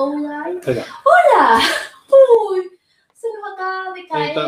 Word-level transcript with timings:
Hola. 0.00 0.46
Uy, 2.08 2.70
se 3.12 3.26
nos 3.34 3.52
acaba 3.52 3.92
de 3.92 4.06
caer. 4.06 4.38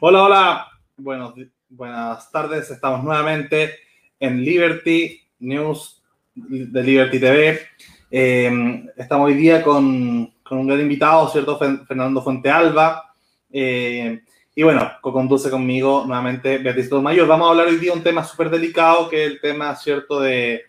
Hola, 0.00 0.24
hola. 0.24 0.66
Bueno, 0.96 1.32
buenas 1.68 2.28
tardes. 2.32 2.68
Estamos 2.68 3.04
nuevamente 3.04 3.76
en 4.18 4.42
Liberty 4.42 5.20
News 5.38 6.02
de 6.34 6.82
Liberty 6.82 7.20
TV. 7.20 7.60
Eh, 8.10 8.90
estamos 8.96 9.28
hoy 9.28 9.34
día 9.34 9.62
con, 9.62 10.34
con, 10.42 10.58
un 10.58 10.66
gran 10.66 10.80
invitado, 10.80 11.28
¿cierto? 11.28 11.56
Fernando 11.56 12.20
Fuentealba. 12.20 13.14
Eh, 13.52 14.20
y 14.56 14.62
bueno, 14.64 14.90
co-conduce 15.00 15.48
conmigo 15.48 16.02
nuevamente 16.04 16.58
Beatriz 16.58 16.90
Mayor. 16.90 17.28
Vamos 17.28 17.46
a 17.46 17.50
hablar 17.50 17.68
hoy 17.68 17.76
día 17.76 17.92
de 17.92 17.98
un 17.98 18.02
tema 18.02 18.24
súper 18.24 18.50
delicado, 18.50 19.08
que 19.08 19.26
es 19.26 19.30
el 19.30 19.40
tema, 19.40 19.76
¿cierto?, 19.76 20.18
de, 20.18 20.64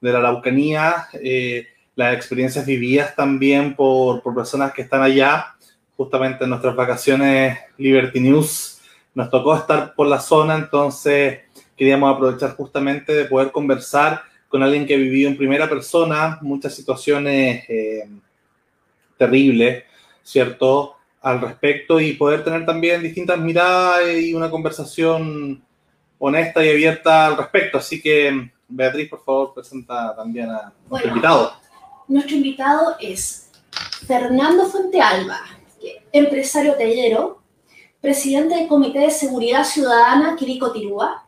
de 0.00 0.12
la 0.12 0.20
Araucanía, 0.20 1.08
eh, 1.12 1.66
las 1.96 2.14
experiencias 2.14 2.64
vividas 2.64 3.16
también 3.16 3.74
por, 3.74 4.22
por, 4.22 4.34
personas 4.34 4.72
que 4.72 4.82
están 4.82 5.02
allá. 5.02 5.56
Justamente 5.96 6.44
en 6.44 6.50
nuestras 6.50 6.76
vacaciones 6.76 7.58
Liberty 7.78 8.20
News 8.20 8.80
nos 9.14 9.30
tocó 9.30 9.56
estar 9.56 9.94
por 9.94 10.06
la 10.06 10.20
zona, 10.20 10.56
entonces 10.56 11.40
queríamos 11.74 12.14
aprovechar 12.14 12.54
justamente 12.54 13.14
de 13.14 13.24
poder 13.24 13.50
conversar 13.50 14.22
con 14.48 14.62
alguien 14.62 14.86
que 14.86 14.94
ha 14.94 14.98
vivido 14.98 15.30
en 15.30 15.38
primera 15.38 15.68
persona 15.68 16.38
muchas 16.42 16.74
situaciones 16.74 17.64
eh, 17.68 18.08
terribles, 19.16 19.84
¿cierto? 20.22 20.96
Al 21.22 21.40
respecto 21.40 21.98
y 21.98 22.12
poder 22.12 22.44
tener 22.44 22.66
también 22.66 23.02
distintas 23.02 23.38
miradas 23.38 24.02
y 24.20 24.34
una 24.34 24.50
conversación 24.50 25.62
honesta 26.18 26.64
y 26.64 26.68
abierta 26.68 27.26
al 27.26 27.38
respecto. 27.38 27.78
Así 27.78 28.00
que 28.00 28.50
Beatriz, 28.68 29.08
por 29.08 29.24
favor, 29.24 29.54
presenta 29.54 30.14
también 30.14 30.50
a 30.50 30.72
nuestro 30.88 31.08
invitado. 31.10 31.65
Nuestro 32.08 32.36
invitado 32.36 32.94
es 33.00 33.50
Fernando 34.06 34.66
Fuentealba, 34.66 35.40
empresario 36.12 36.74
tallero, 36.74 37.42
presidente 38.00 38.54
del 38.54 38.68
Comité 38.68 39.00
de 39.00 39.10
Seguridad 39.10 39.64
Ciudadana 39.64 40.36
Quirico 40.36 40.70
Tirúa, 40.70 41.26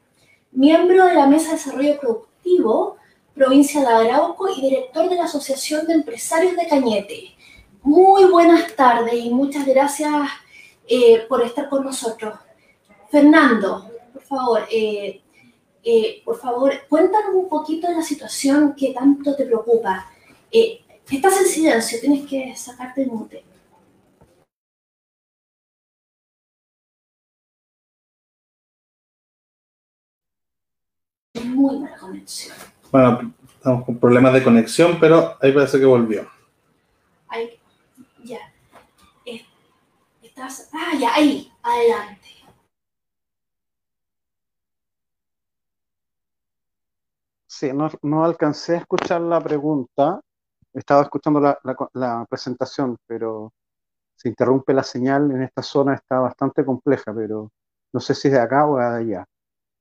miembro 0.53 1.07
de 1.07 1.15
la 1.15 1.27
Mesa 1.27 1.49
de 1.49 1.57
Desarrollo 1.57 1.99
Productivo, 1.99 2.97
provincia 3.35 3.81
de 3.81 3.89
Arauco 3.89 4.49
y 4.49 4.61
director 4.61 5.09
de 5.09 5.17
la 5.17 5.25
Asociación 5.25 5.85
de 5.85 5.95
Empresarios 5.95 6.55
de 6.55 6.69
Cañete. 6.69 7.35
Muy 7.83 8.27
buenas 8.27 8.77
tardes 8.77 9.15
y 9.15 9.31
muchas 9.31 9.67
gracias 9.67 10.13
eh, 10.87 11.27
por 11.29 11.43
estar 11.43 11.69
con 11.69 11.83
nosotros. 11.83 12.39
Fernando, 13.11 13.91
por 14.13 14.23
favor, 14.23 14.63
eh, 14.71 15.23
eh, 15.83 16.23
por 16.25 16.39
favor, 16.39 16.73
cuéntanos 16.89 17.35
un 17.35 17.49
poquito 17.49 17.89
de 17.89 17.97
la 17.97 18.03
situación 18.03 18.77
que 18.77 18.95
tanto 18.95 19.35
te 19.35 19.45
preocupa. 19.45 20.13
Eh, 20.51 20.81
estás 21.11 21.41
en 21.41 21.47
silencio, 21.47 22.01
tienes 22.01 22.29
que 22.29 22.55
sacarte 22.57 23.03
el 23.03 23.09
mute. 23.09 23.45
Muy 31.45 31.79
mala 31.79 31.97
conexión. 31.99 32.57
Bueno, 32.91 33.35
estamos 33.47 33.85
con 33.85 33.99
problemas 33.99 34.33
de 34.33 34.43
conexión, 34.43 34.99
pero 34.99 35.37
ahí 35.41 35.53
parece 35.53 35.79
que 35.79 35.85
volvió. 35.85 36.29
Ahí, 37.29 37.61
ya. 38.25 38.53
Estás, 40.23 40.71
ah, 40.73 40.97
ya, 40.99 41.15
ahí, 41.15 41.53
adelante. 41.63 42.29
Sí, 47.47 47.71
no, 48.03 48.25
alcancé 48.25 48.75
a 48.75 48.79
escuchar 48.79 49.21
la 49.21 49.41
pregunta. 49.41 50.21
Estaba 50.75 51.03
escuchando 51.03 51.41
la, 51.41 52.27
presentación, 52.29 52.97
pero 53.07 53.53
se 54.15 54.29
interrumpe 54.29 54.75
la 54.75 54.83
señal 54.83 55.31
en 55.31 55.43
esta 55.43 55.63
zona, 55.63 55.95
está 55.95 56.19
bastante 56.19 56.65
compleja, 56.65 57.15
pero 57.15 57.51
no 57.93 58.01
sé 58.01 58.15
si 58.15 58.29
es 58.29 58.35
de 58.35 58.41
acá 58.41 58.67
o 58.67 58.79
de 58.79 58.85
allá. 58.85 59.25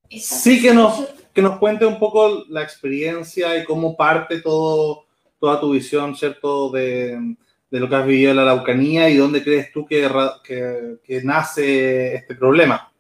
Sí, 0.09 0.61
que 0.61 0.73
nos, 0.73 1.05
que 1.33 1.41
nos 1.41 1.59
cuente 1.59 1.85
un 1.85 1.99
poco 1.99 2.45
la 2.49 2.63
experiencia 2.63 3.57
y 3.57 3.65
cómo 3.65 3.97
parte 3.97 4.41
todo, 4.41 5.05
toda 5.39 5.59
tu 5.59 5.71
visión, 5.71 6.15
¿cierto?, 6.15 6.71
de, 6.71 7.35
lo 7.69 7.89
que 7.89 7.95
has 7.95 8.05
vivido 8.05 8.31
en 8.31 8.37
la 8.37 8.43
Araucanía 8.43 9.09
y 9.09 9.17
dónde 9.17 9.43
crees 9.43 9.71
tú 9.73 9.85
que, 9.85 10.09
que, 10.43 10.99
que 11.03 11.23
nace 11.23 12.15
este 12.15 12.35
problema. 12.35 12.91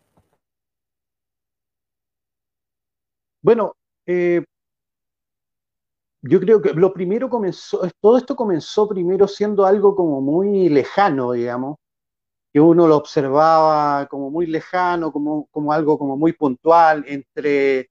Bueno, 3.41 3.77
eh, 4.05 4.43
yo 6.29 6.39
creo 6.39 6.61
que 6.61 6.73
lo 6.73 6.93
primero 6.93 7.29
comenzó, 7.29 7.81
todo 8.01 8.17
esto 8.17 8.35
comenzó 8.35 8.87
primero 8.87 9.27
siendo 9.27 9.65
algo 9.65 9.95
como 9.95 10.21
muy 10.21 10.69
lejano, 10.69 11.31
digamos, 11.33 11.77
que 12.53 12.59
uno 12.61 12.87
lo 12.87 12.97
observaba 12.97 14.07
como 14.07 14.31
muy 14.31 14.47
lejano, 14.47 15.11
como, 15.11 15.47
como 15.51 15.73
algo 15.73 15.97
como 15.99 16.17
muy 16.17 16.33
puntual 16.33 17.05
entre 17.07 17.89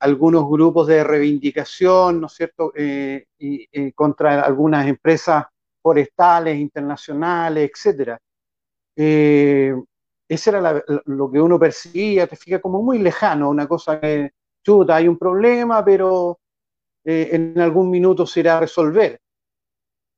algunos 0.00 0.48
grupos 0.48 0.88
de 0.88 1.04
reivindicación, 1.04 2.20
¿no 2.20 2.26
es 2.28 2.34
cierto?, 2.34 2.72
eh, 2.76 3.26
y, 3.38 3.66
eh, 3.72 3.92
contra 3.94 4.42
algunas 4.42 4.86
empresas 4.88 5.44
forestales, 5.82 6.58
internacionales, 6.58 7.70
etcétera. 7.74 8.18
Eh, 8.96 9.74
ese 10.28 10.50
era 10.50 10.82
lo 11.06 11.30
que 11.30 11.40
uno 11.40 11.58
percibía, 11.58 12.26
te 12.26 12.36
fijas, 12.36 12.60
como 12.60 12.82
muy 12.82 12.98
lejano, 12.98 13.50
una 13.50 13.68
cosa 13.68 14.00
que, 14.00 14.32
chuta, 14.64 14.96
hay 14.96 15.08
un 15.08 15.18
problema, 15.18 15.84
pero 15.84 16.38
eh, 17.04 17.30
en 17.32 17.58
algún 17.60 17.90
minuto 17.90 18.26
se 18.26 18.40
irá 18.40 18.56
a 18.56 18.60
resolver. 18.60 19.20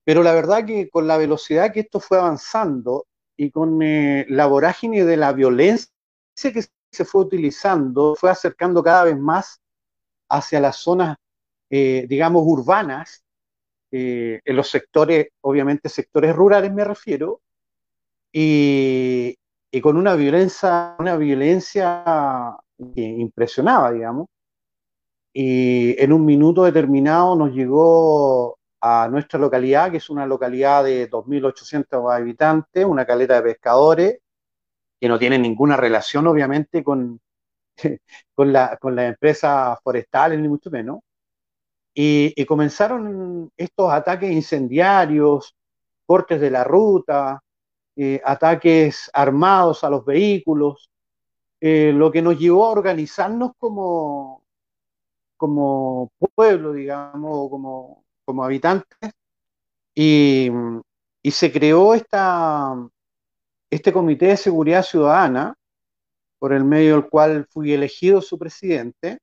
Pero 0.04 0.22
la 0.22 0.32
verdad 0.34 0.66
que 0.66 0.88
con 0.90 1.06
la 1.06 1.16
velocidad 1.16 1.72
que 1.72 1.80
esto 1.80 2.00
fue 2.00 2.18
avanzando 2.18 3.06
y 3.36 3.50
con 3.50 3.82
eh, 3.82 4.26
la 4.28 4.46
vorágine 4.46 5.04
de 5.04 5.16
la 5.16 5.32
violencia 5.32 5.90
que 6.36 6.64
se 6.92 7.04
fue 7.04 7.22
utilizando, 7.22 8.14
fue 8.14 8.30
acercando 8.30 8.82
cada 8.82 9.04
vez 9.04 9.18
más 9.18 9.60
hacia 10.30 10.60
las 10.60 10.76
zonas, 10.76 11.16
eh, 11.70 12.06
digamos, 12.08 12.42
urbanas, 12.46 13.22
en 13.96 14.56
los 14.56 14.68
sectores, 14.70 15.28
obviamente 15.40 15.88
sectores 15.88 16.34
rurales 16.34 16.72
me 16.72 16.82
refiero, 16.82 17.42
y, 18.32 19.36
y 19.70 19.80
con 19.80 19.96
una 19.96 20.16
violencia, 20.16 20.96
una 20.98 21.16
violencia 21.16 22.56
que 22.94 23.02
impresionaba, 23.02 23.92
digamos, 23.92 24.26
y 25.36 26.00
en 26.00 26.12
un 26.12 26.24
minuto 26.24 26.62
determinado 26.62 27.34
nos 27.34 27.52
llegó 27.52 28.56
a 28.80 29.08
nuestra 29.08 29.40
localidad, 29.40 29.90
que 29.90 29.96
es 29.96 30.08
una 30.08 30.26
localidad 30.26 30.84
de 30.84 31.10
2.800 31.10 32.14
habitantes, 32.14 32.84
una 32.84 33.04
caleta 33.04 33.34
de 33.34 33.42
pescadores, 33.42 34.18
que 35.00 35.08
no 35.08 35.18
tiene 35.18 35.36
ninguna 35.38 35.76
relación, 35.76 36.28
obviamente, 36.28 36.84
con, 36.84 37.20
con, 38.34 38.52
la, 38.52 38.76
con 38.76 38.94
las 38.94 39.06
empresas 39.06 39.76
forestales, 39.82 40.38
ni 40.38 40.46
mucho 40.48 40.70
menos. 40.70 41.00
Y, 41.92 42.44
comenzaron 42.46 43.50
estos 43.56 43.92
ataques 43.92 44.30
incendiarios, 44.30 45.56
cortes 46.06 46.40
de 46.40 46.50
la 46.50 46.62
ruta, 46.62 47.42
eh, 47.96 48.20
ataques 48.24 49.10
armados 49.12 49.82
a 49.82 49.90
los 49.90 50.04
vehículos, 50.04 50.90
eh, 51.60 51.92
lo 51.92 52.12
que 52.12 52.22
nos 52.22 52.38
llevó 52.38 52.66
a 52.66 52.70
organizarnos 52.70 53.52
como, 53.58 54.43
como 55.44 56.10
pueblo, 56.34 56.72
digamos, 56.72 57.50
como, 57.50 58.04
como 58.24 58.44
habitantes, 58.44 59.12
y, 59.94 60.48
y, 61.22 61.30
se 61.30 61.52
creó 61.52 61.94
esta, 61.94 62.74
este 63.70 63.92
Comité 63.92 64.28
de 64.28 64.36
Seguridad 64.38 64.82
Ciudadana, 64.82 65.54
por 66.38 66.54
el 66.54 66.64
medio 66.64 66.94
del 66.94 67.10
cual 67.10 67.46
fui 67.50 67.72
elegido 67.72 68.22
su 68.22 68.38
presidente, 68.38 69.18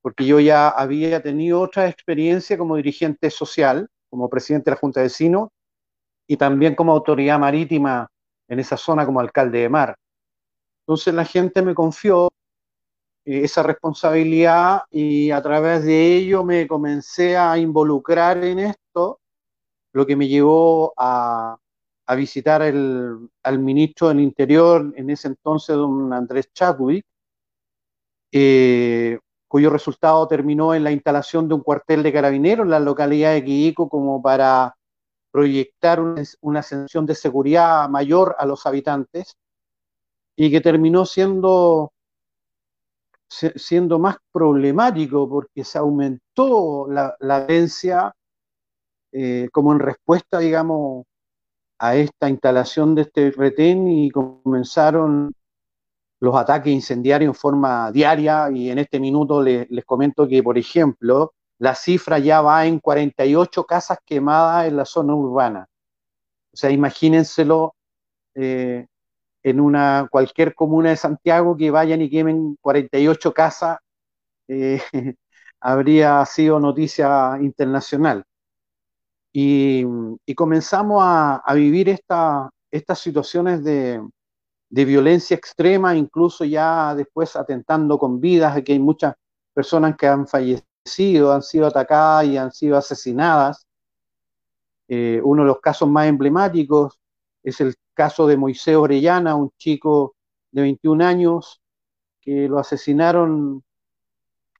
porque 0.00 0.24
yo 0.24 0.40
ya 0.40 0.70
había 0.70 1.22
tenido 1.22 1.60
otra 1.60 1.88
experiencia 1.88 2.56
como 2.56 2.76
dirigente 2.76 3.30
social, 3.30 3.88
como 4.08 4.30
presidente 4.30 4.70
de 4.70 4.74
la 4.74 4.80
Junta 4.80 5.00
de 5.00 5.06
Vecinos, 5.06 5.50
y 6.26 6.38
también 6.38 6.74
como 6.74 6.92
autoridad 6.92 7.38
marítima 7.38 8.08
en 8.48 8.58
esa 8.60 8.78
zona 8.78 9.04
como 9.04 9.20
alcalde 9.20 9.60
de 9.60 9.68
mar. 9.68 9.96
Entonces 10.86 11.12
la 11.12 11.26
gente 11.26 11.60
me 11.62 11.74
confió 11.74 12.30
esa 13.24 13.62
responsabilidad 13.62 14.82
y 14.90 15.30
a 15.30 15.42
través 15.42 15.84
de 15.84 16.16
ello 16.16 16.44
me 16.44 16.66
comencé 16.66 17.36
a 17.36 17.56
involucrar 17.56 18.42
en 18.44 18.58
esto, 18.58 19.20
lo 19.92 20.06
que 20.06 20.16
me 20.16 20.28
llevó 20.28 20.92
a, 20.96 21.56
visitar 22.16 22.60
al 22.62 23.58
ministro 23.58 24.08
del 24.08 24.20
Interior 24.20 24.92
en 24.96 25.08
ese 25.08 25.28
entonces, 25.28 25.74
don 25.74 26.12
Andrés 26.12 26.52
Chadwick, 26.52 27.06
eh, 28.30 29.18
cuyo 29.48 29.70
resultado 29.70 30.26
terminó 30.28 30.74
en 30.74 30.84
la 30.84 30.90
instalación 30.90 31.48
de 31.48 31.54
un 31.54 31.62
cuartel 31.62 32.02
de 32.02 32.12
carabineros 32.12 32.64
en 32.64 32.70
la 32.70 32.80
localidad 32.80 33.32
de 33.32 33.44
Quiico 33.44 33.88
como 33.88 34.20
para 34.20 34.76
proyectar 35.30 36.00
una, 36.00 36.22
una 36.42 36.60
ascensión 36.60 37.06
de 37.06 37.14
seguridad 37.14 37.88
mayor 37.88 38.36
a 38.38 38.44
los 38.44 38.66
habitantes 38.66 39.36
y 40.36 40.50
que 40.50 40.60
terminó 40.60 41.06
siendo 41.06 41.93
siendo 43.56 43.98
más 43.98 44.16
problemático 44.32 45.28
porque 45.28 45.64
se 45.64 45.78
aumentó 45.78 46.86
la, 46.88 47.16
la 47.20 47.46
eh, 49.12 49.48
como 49.52 49.72
en 49.72 49.78
respuesta, 49.78 50.38
digamos, 50.38 51.04
a 51.78 51.96
esta 51.96 52.28
instalación 52.28 52.94
de 52.94 53.02
este 53.02 53.30
retén 53.30 53.88
y 53.88 54.10
comenzaron 54.10 55.32
los 56.20 56.36
ataques 56.36 56.72
incendiarios 56.72 57.28
en 57.28 57.34
forma 57.34 57.92
diaria 57.92 58.50
y 58.50 58.70
en 58.70 58.78
este 58.78 58.98
minuto 58.98 59.42
les, 59.42 59.68
comento 59.84 60.26
que, 60.26 60.42
por 60.42 60.58
ejemplo, 60.58 61.34
la 61.58 61.74
cifra 61.74 62.18
ya 62.18 62.40
va 62.40 62.66
en 62.66 62.78
48 62.80 63.64
casas 63.64 63.98
quemadas 64.04 64.66
en 64.66 64.76
la 64.76 64.84
zona 64.84 65.14
urbana. 65.14 65.68
O 66.52 66.56
sea, 66.56 66.70
imagínenselo 66.70 67.74
eh, 68.34 68.86
en 69.44 69.60
una 69.60 70.08
cualquier 70.10 70.54
comuna 70.54 70.90
de 70.90 70.96
Santiago 70.96 71.56
que 71.56 71.70
vayan 71.70 72.00
y 72.02 72.10
quemen 72.10 72.56
48 72.60 73.34
casas, 73.34 73.78
eh, 74.48 74.80
habría 75.60 76.24
sido 76.26 76.58
noticia 76.58 77.38
internacional. 77.40 78.24
Y, 79.32 79.84
comenzamos 80.34 81.02
a, 81.04 81.42
vivir 81.54 81.88
estas 81.88 82.98
situaciones 82.98 83.62
de, 83.64 84.00
de 84.70 84.84
violencia 84.84 85.36
extrema, 85.36 85.94
incluso 85.94 86.44
ya 86.44 86.94
después 86.94 87.36
atentando 87.36 87.98
con 87.98 88.20
vidas, 88.20 88.62
que 88.62 88.72
hay 88.72 88.78
muchas 88.78 89.14
personas 89.52 89.96
que 89.96 90.06
han 90.06 90.26
fallecido, 90.26 91.32
han 91.32 91.42
sido 91.42 91.66
atacadas 91.66 92.26
y 92.26 92.36
han 92.36 92.52
sido 92.52 92.76
asesinadas. 92.76 93.66
Eh, 94.88 95.20
uno 95.22 95.42
de 95.42 95.48
los 95.48 95.60
casos 95.60 95.88
más 95.88 96.06
emblemáticos 96.06 96.98
es 97.44 97.60
el 97.60 97.74
caso 97.94 98.26
de 98.26 98.36
Moisés 98.36 98.74
Orellana, 98.74 99.36
un 99.36 99.50
chico 99.56 100.16
de 100.50 100.62
21 100.62 101.04
años 101.04 101.62
que 102.20 102.48
lo 102.48 102.58
asesinaron 102.58 103.62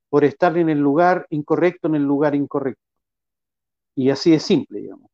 por 0.08 0.24
estar 0.24 0.56
en 0.56 0.68
el 0.68 0.78
lugar 0.78 1.26
incorrecto, 1.30 1.88
en 1.88 1.96
el 1.96 2.04
lugar 2.04 2.34
incorrecto. 2.34 2.82
Y 3.96 4.10
así 4.10 4.30
de 4.30 4.38
simple, 4.38 4.80
digamos. 4.80 5.10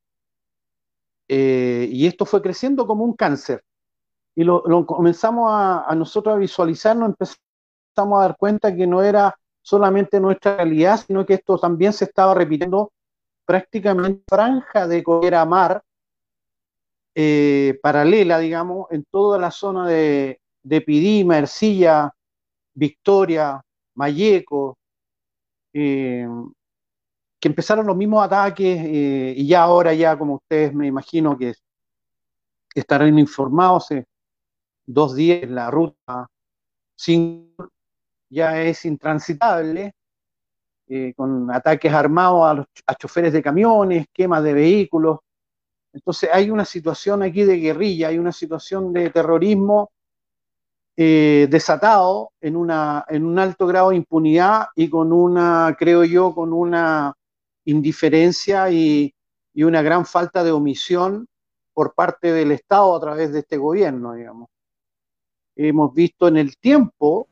Eh, 1.28 1.88
y 1.90 2.06
esto 2.06 2.26
fue 2.26 2.42
creciendo 2.42 2.86
como 2.86 3.04
un 3.04 3.14
cáncer 3.14 3.62
y 4.34 4.44
lo, 4.44 4.62
comenzamos 4.86 5.50
a, 5.52 5.94
nosotros 5.94 6.34
a 6.34 6.38
visualizar, 6.38 6.96
nos 6.96 7.10
empezamos 7.10 8.18
a 8.18 8.22
dar 8.22 8.36
cuenta 8.36 8.74
que 8.74 8.86
no 8.86 9.02
era 9.02 9.36
solamente 9.60 10.20
nuestra 10.20 10.56
realidad, 10.56 11.00
sino 11.06 11.26
que 11.26 11.34
esto 11.34 11.58
también 11.58 11.92
se 11.92 12.06
estaba 12.06 12.34
repitiendo 12.34 12.92
prácticamente 13.44 14.22
franja 14.26 14.86
de 14.86 15.02
coera 15.02 15.44
mar 15.44 15.82
eh, 17.14 17.78
paralela, 17.82 18.38
digamos, 18.38 18.86
en 18.90 19.04
toda 19.10 19.38
la 19.38 19.50
zona 19.50 19.88
de, 19.88 20.40
Pidima, 20.86 21.38
Ercilla, 21.38 22.14
Victoria, 22.74 23.60
Mayeco, 23.94 24.78
eh, 25.72 26.26
que 27.40 27.48
empezaron 27.48 27.86
los 27.86 27.96
mismos 27.96 28.24
ataques 28.24 28.78
eh, 28.84 29.34
y 29.36 29.46
ya 29.46 29.62
ahora, 29.62 29.94
ya 29.94 30.16
como 30.16 30.34
ustedes 30.34 30.74
me 30.74 30.86
imagino 30.86 31.36
que 31.36 31.54
estarán 32.74 33.18
informados, 33.18 33.88
dos 34.86 35.14
días 35.16 35.48
la 35.50 35.70
ruta 35.70 36.28
5 36.96 37.68
ya 38.28 38.62
es 38.62 38.84
intransitable, 38.84 39.94
con 41.16 41.50
ataques 41.52 41.92
armados 41.92 42.44
a, 42.44 42.54
los, 42.54 42.66
choferes 42.98 43.32
de 43.32 43.42
camiones, 43.42 44.06
quemas 44.12 44.42
de 44.42 44.54
vehículos. 44.54 45.20
Entonces 45.92 46.30
hay 46.32 46.50
una 46.50 46.64
situación 46.64 47.22
aquí 47.22 47.44
de 47.44 47.58
guerrilla, 47.58 48.08
hay 48.08 48.18
una 48.18 48.32
situación 48.32 48.92
de 48.92 49.10
terrorismo 49.10 49.90
eh, 50.96 51.48
desatado 51.50 52.32
en, 52.40 52.56
una, 52.56 53.04
en 53.08 53.24
un 53.24 53.38
alto 53.38 53.66
grado 53.66 53.90
de 53.90 53.96
impunidad 53.96 54.66
y 54.76 54.88
con 54.88 55.12
una, 55.12 55.74
creo 55.78 56.04
yo, 56.04 56.34
con 56.34 56.52
una 56.52 57.14
indiferencia 57.64 58.70
y, 58.70 59.14
y 59.54 59.62
una 59.62 59.82
gran 59.82 60.04
falta 60.06 60.44
de 60.44 60.52
omisión 60.52 61.26
por 61.72 61.94
parte 61.94 62.32
del 62.32 62.52
Estado 62.52 62.94
a 62.94 63.00
través 63.00 63.32
de 63.32 63.40
este 63.40 63.56
gobierno, 63.56 64.14
digamos. 64.14 64.48
Hemos 65.56 65.94
visto 65.94 66.28
en 66.28 66.36
el 66.36 66.56
tiempo 66.58 67.28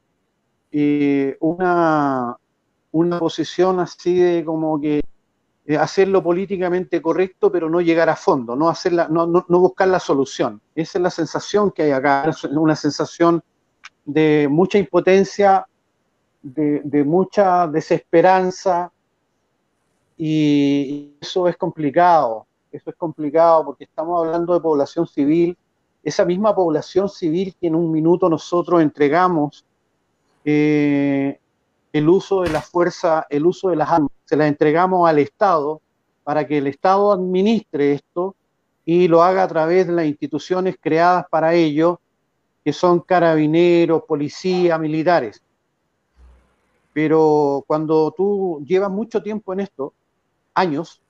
eh, 0.70 1.36
una, 1.40 2.36
una 2.92 3.18
posición 3.18 3.80
así 3.80 4.18
de 4.18 4.44
como 4.44 4.80
que 4.80 5.02
eh, 5.68 5.76
hacerlo 5.76 6.22
políticamente 6.22 7.00
correcto, 7.00 7.52
pero 7.52 7.70
no 7.70 7.80
llegar 7.80 8.08
a 8.08 8.16
fondo, 8.16 8.56
no, 8.56 8.68
hacerla, 8.68 9.06
no, 9.08 9.44
buscar 9.46 9.86
la 9.86 10.00
solución. 10.00 10.60
Esa 10.74 10.98
es 10.98 11.02
la 11.02 11.10
sensación 11.10 11.70
que 11.70 11.82
hay 11.82 11.90
acá, 11.92 12.28
una 12.50 12.74
sensación 12.74 13.42
de 14.04 14.48
mucha 14.50 14.78
impotencia, 14.78 15.66
de, 16.42 16.80
de 16.82 17.04
mucha 17.04 17.68
desesperanza, 17.68 18.90
y 20.16 21.14
eso 21.20 21.46
es 21.46 21.56
complicado, 21.56 22.46
eso 22.72 22.90
es 22.90 22.96
complicado 22.96 23.66
porque 23.66 23.84
estamos 23.84 24.24
hablando 24.26 24.54
de 24.54 24.60
población 24.60 25.06
civil 25.06 25.56
esa 26.02 26.24
misma 26.24 26.54
población 26.54 27.08
civil 27.08 27.54
que 27.60 27.66
en 27.66 27.74
un 27.74 27.90
minuto 27.90 28.28
nosotros 28.28 28.80
entregamos 28.80 29.64
eh, 30.44 31.38
el 31.98 32.08
uso 32.08 32.42
de 32.42 32.50
la 32.50 32.62
fuerza, 32.62 33.26
el 33.28 33.44
uso 33.46 33.70
de 33.70 33.76
las 33.76 33.90
armas, 33.90 34.10
se 34.24 34.36
las 34.36 34.48
entregamos 34.48 35.08
al 35.08 35.18
Estado 35.18 35.80
para 36.24 36.46
que 36.46 36.58
el 36.58 36.66
Estado 36.66 37.12
administre 37.12 37.92
esto 37.92 38.34
y 38.84 39.08
lo 39.08 39.22
haga 39.22 39.42
a 39.42 39.48
través 39.48 39.86
de 39.86 39.92
las 39.92 40.06
instituciones 40.06 40.76
creadas 40.80 41.26
para 41.28 41.54
ello, 41.54 42.00
que 42.64 42.72
son 42.72 43.00
carabineros, 43.00 44.04
policía, 44.04 44.78
militares. 44.78 45.42
Pero 46.92 47.64
cuando 47.66 48.12
tú 48.16 48.64
llevas 48.66 48.90
mucho 48.90 49.22
tiempo 49.22 49.52
en 49.52 49.60
esto, 49.60 49.92
años, 50.54 51.02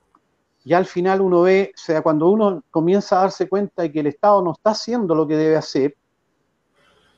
ya 0.63 0.77
al 0.77 0.85
final 0.85 1.21
uno 1.21 1.41
ve, 1.41 1.71
o 1.73 1.77
sea, 1.77 2.01
cuando 2.01 2.29
uno 2.29 2.63
comienza 2.69 3.17
a 3.17 3.21
darse 3.21 3.47
cuenta 3.47 3.83
de 3.83 3.91
que 3.91 4.01
el 4.01 4.07
Estado 4.07 4.41
no 4.41 4.51
está 4.53 4.71
haciendo 4.71 5.15
lo 5.15 5.27
que 5.27 5.35
debe 5.35 5.55
hacer, 5.55 5.95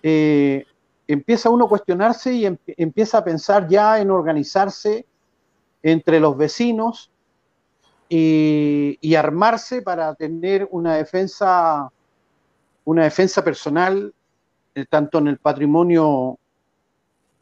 eh, 0.03 0.65
empieza 1.13 1.49
uno 1.49 1.65
a 1.65 1.69
cuestionarse 1.69 2.33
y 2.33 2.45
empieza 2.45 3.17
a 3.19 3.23
pensar 3.23 3.67
ya 3.67 3.99
en 3.99 4.11
organizarse 4.11 5.05
entre 5.83 6.19
los 6.19 6.37
vecinos 6.37 7.11
y, 8.09 9.15
armarse 9.15 9.81
para 9.81 10.13
tener 10.15 10.67
una 10.71 10.95
defensa, 10.95 11.91
una 12.85 13.03
defensa 13.03 13.43
personal, 13.43 14.13
eh, 14.75 14.85
tanto 14.89 15.19
en 15.19 15.27
el 15.27 15.37
patrimonio, 15.37 16.37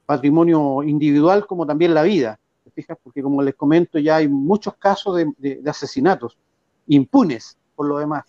patrimonio 0.06 0.84
individual 0.84 1.46
como 1.48 1.66
también 1.66 1.94
la 1.94 2.04
vida 2.04 2.40
fijas? 2.72 2.98
Porque 3.02 3.22
como 3.22 3.42
les 3.42 3.56
comento, 3.56 4.00
ya 4.00 4.18
hay 4.18 4.28
muchos 4.28 4.76
casos 4.76 5.18
de, 5.38 5.62
asesinatos 5.66 6.38
impunes 6.88 7.58
por 7.76 7.88
lo 7.88 8.00
demás. 8.00 8.26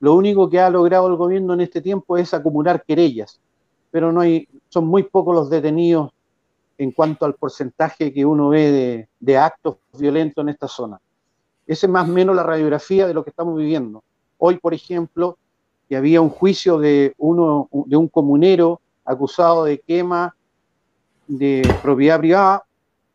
Lo 0.00 0.14
único 0.14 0.48
que 0.50 0.60
ha 0.60 0.68
logrado 0.68 1.08
el 1.08 1.16
gobierno 1.16 1.54
en 1.54 1.62
este 1.62 1.80
tiempo 1.80 2.16
es 2.16 2.34
acumular 2.34 2.84
querellas, 2.84 3.40
pero 3.96 4.12
no 4.12 4.20
hay, 4.20 4.46
son 4.68 4.86
muy 4.86 5.04
pocos 5.04 5.34
los 5.34 5.48
detenidos 5.48 6.12
en 6.76 6.90
cuanto 6.90 7.24
al 7.24 7.32
porcentaje 7.32 8.12
que 8.12 8.26
uno 8.26 8.50
ve 8.50 9.08
de, 9.18 9.38
actos 9.38 9.78
violentos 9.98 10.42
en 10.42 10.50
esta 10.50 10.68
zona. 10.68 11.00
Esa 11.66 11.86
es 11.86 11.90
más 11.90 12.06
o 12.06 12.12
menos 12.12 12.36
la 12.36 12.42
radiografía 12.42 13.06
de 13.06 13.14
lo 13.14 13.24
que 13.24 13.30
estamos 13.30 13.56
viviendo. 13.56 14.04
Hoy, 14.36 14.58
por 14.58 14.74
ejemplo, 14.74 15.38
que 15.88 15.96
había 15.96 16.20
un 16.20 16.28
juicio 16.28 16.78
de, 16.78 17.14
uno, 17.16 17.70
de 17.86 17.96
un 17.96 18.06
comunero 18.08 18.82
acusado 19.02 19.64
de 19.64 19.78
quema 19.78 20.36
de 21.26 21.66
propiedad 21.82 22.18
privada 22.18 22.64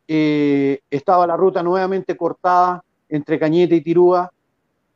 eh, 0.08 0.80
estaba 0.90 1.28
la 1.28 1.38
ruta 1.38 1.62
nuevamente 1.62 2.18
cortada 2.18 2.84
entre 3.08 3.38
Cañete 3.38 3.76
y 3.76 3.82
Tirúa, 3.82 4.32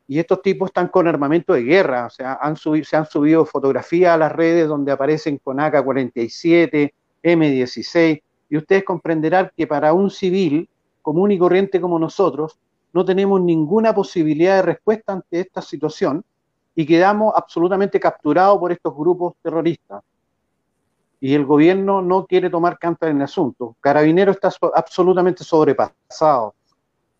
y 0.08 0.18
estos 0.18 0.42
tipos 0.42 0.68
están 0.68 0.88
con 0.88 1.08
armamento 1.08 1.52
de 1.52 1.62
guerra, 1.62 2.06
o 2.06 2.10
sea, 2.10 2.38
se 2.84 2.96
han 2.96 3.06
subido 3.06 3.44
fotografías 3.44 4.14
a 4.14 4.16
las 4.16 4.32
redes 4.32 4.68
donde 4.68 4.92
aparecen 4.92 5.38
con 5.38 5.58
AK-47, 5.58 6.92
M16, 7.22 8.22
y 8.48 8.56
ustedes 8.56 8.84
comprenderán 8.84 9.50
que 9.56 9.66
para 9.66 9.92
un 9.92 10.10
civil 10.10 10.68
común 11.02 11.32
y 11.32 11.38
corriente 11.38 11.80
como 11.80 11.98
nosotros, 11.98 12.58
no 12.92 13.04
tenemos 13.04 13.40
ninguna 13.40 13.94
posibilidad 13.94 14.56
de 14.56 14.62
respuesta 14.62 15.12
ante 15.12 15.40
esta 15.40 15.60
situación 15.60 16.24
y 16.74 16.86
quedamos 16.86 17.32
absolutamente 17.36 17.98
capturados 17.98 18.58
por 18.58 18.72
estos 18.72 18.94
grupos 18.96 19.34
terroristas 19.42 20.02
y 21.20 21.34
el 21.34 21.44
gobierno 21.44 22.02
no 22.02 22.26
quiere 22.26 22.50
tomar 22.50 22.78
cartas 22.78 23.10
en 23.10 23.16
el 23.16 23.22
asunto. 23.22 23.76
Carabinero 23.80 24.32
está 24.32 24.50
absolutamente 24.74 25.44
sobrepasado, 25.44 26.54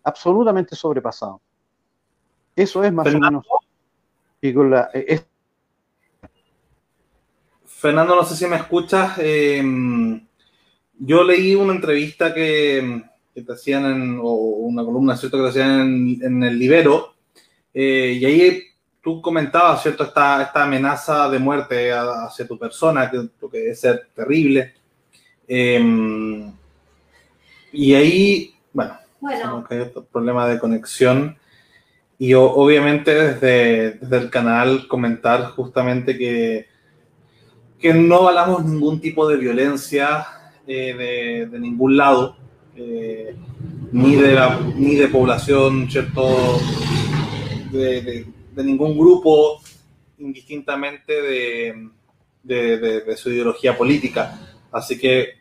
absolutamente 0.04 0.76
sobrepasado. 0.76 1.40
Eso 2.56 2.82
es 2.82 2.92
más 2.92 3.14
o 3.14 3.18
menos. 3.18 3.46
Eh, 4.40 5.20
Fernando, 7.66 8.16
no 8.16 8.24
sé 8.24 8.34
si 8.34 8.46
me 8.46 8.56
escuchas. 8.56 9.18
Em, 9.18 10.26
yo 10.98 11.22
leí 11.22 11.54
una 11.54 11.74
entrevista 11.74 12.32
que, 12.32 13.02
te 13.34 13.52
hacían 13.52 13.84
en, 13.84 14.18
o 14.22 14.32
una 14.32 14.82
columna, 14.82 15.16
¿cierto? 15.16 15.36
Que 15.36 15.42
te 15.42 15.48
hacían 15.50 16.18
en, 16.22 16.42
el 16.42 16.58
Libero, 16.58 17.14
eh, 17.74 18.16
y 18.18 18.24
ahí 18.24 18.62
tú 19.02 19.20
comentabas, 19.20 19.82
¿cierto?, 19.82 20.04
esta, 20.04 20.42
esta 20.42 20.64
amenaza 20.64 21.28
de 21.28 21.38
muerte 21.38 21.92
hacia 21.92 22.46
tu 22.46 22.58
persona, 22.58 23.10
que, 23.10 23.28
que 23.50 23.58
debe 23.58 23.74
ser 23.74 24.08
terrible. 24.14 24.74
Em, 25.46 26.50
y 27.72 27.94
ahí, 27.94 28.54
bueno, 28.72 28.96
bueno. 29.20 29.66
hay 29.68 29.80
otro 29.80 30.04
problema 30.04 30.48
de 30.48 30.58
conexión. 30.58 31.36
Y 32.18 32.32
obviamente 32.34 33.14
desde, 33.14 33.92
desde, 33.92 34.16
el 34.16 34.30
canal 34.30 34.88
comentar 34.88 35.50
justamente 35.50 36.16
que, 36.16 36.66
que 37.78 37.92
no 37.92 38.16
avalamos 38.16 38.64
ningún 38.64 39.00
tipo 39.00 39.28
de 39.28 39.36
violencia 39.36 40.26
eh, 40.66 41.46
de, 41.50 41.58
ningún 41.58 41.96
lado, 41.96 42.36
eh, 42.74 43.36
ni, 43.92 44.16
de 44.16 44.38
ni 44.76 44.94
de 44.94 45.08
población, 45.08 45.90
¿cierto? 45.90 46.58
De, 47.70 48.26
de 48.54 48.64
ningún 48.64 48.96
grupo, 48.96 49.60
indistintamente 50.18 51.20
de, 51.20 51.90
de, 52.42 53.16
su 53.16 53.30
ideología 53.30 53.76
política. 53.76 54.40
Así 54.72 54.98
que 54.98 55.34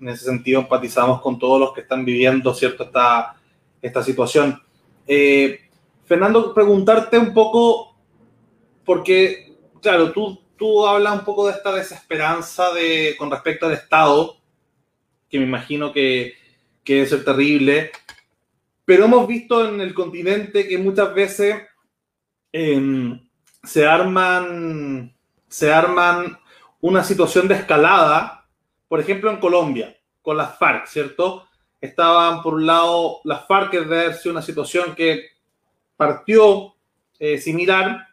en 0.00 0.08
ese 0.08 0.24
sentido 0.24 0.60
empatizamos 0.60 1.20
con 1.20 1.38
todos 1.38 1.60
los 1.60 1.72
que 1.72 1.82
están 1.82 2.04
viviendo, 2.04 2.54
¿cierto? 2.54 2.84
Esta, 2.84 3.36
esta 3.80 4.02
situación. 4.02 4.60
Eh, 5.06 5.60
Fernando, 6.12 6.52
preguntarte 6.52 7.16
un 7.16 7.32
poco, 7.32 7.96
porque, 8.84 9.56
claro, 9.80 10.12
tú, 10.12 10.38
tú 10.58 10.86
hablas 10.86 11.20
un 11.20 11.24
poco 11.24 11.46
de 11.46 11.54
esta 11.54 11.72
desesperanza 11.72 12.70
de, 12.74 13.14
con 13.16 13.30
respecto 13.30 13.64
al 13.64 13.72
Estado, 13.72 14.36
que 15.30 15.38
me 15.38 15.46
imagino 15.46 15.90
que, 15.90 16.34
que 16.84 16.96
debe 16.96 17.06
ser 17.06 17.24
terrible, 17.24 17.92
pero 18.84 19.06
hemos 19.06 19.26
visto 19.26 19.66
en 19.66 19.80
el 19.80 19.94
continente 19.94 20.68
que 20.68 20.76
muchas 20.76 21.14
veces 21.14 21.62
em, 22.52 23.18
se 23.64 23.86
arman, 23.86 25.16
se 25.48 25.72
arman 25.72 26.38
una 26.82 27.04
situación 27.04 27.48
de 27.48 27.54
escalada, 27.54 28.50
por 28.86 29.00
ejemplo 29.00 29.30
en 29.30 29.40
Colombia, 29.40 29.96
con 30.20 30.36
las 30.36 30.58
FARC, 30.58 30.88
¿cierto? 30.88 31.48
Estaban 31.80 32.42
por 32.42 32.52
un 32.52 32.66
lado 32.66 33.20
las 33.24 33.46
FARC, 33.46 33.70
que 33.70 33.80
debe 33.80 34.12
ser 34.12 34.32
una 34.32 34.42
situación 34.42 34.94
que 34.94 35.31
partió 36.02 36.74
eh, 37.20 37.38
similar, 37.38 38.08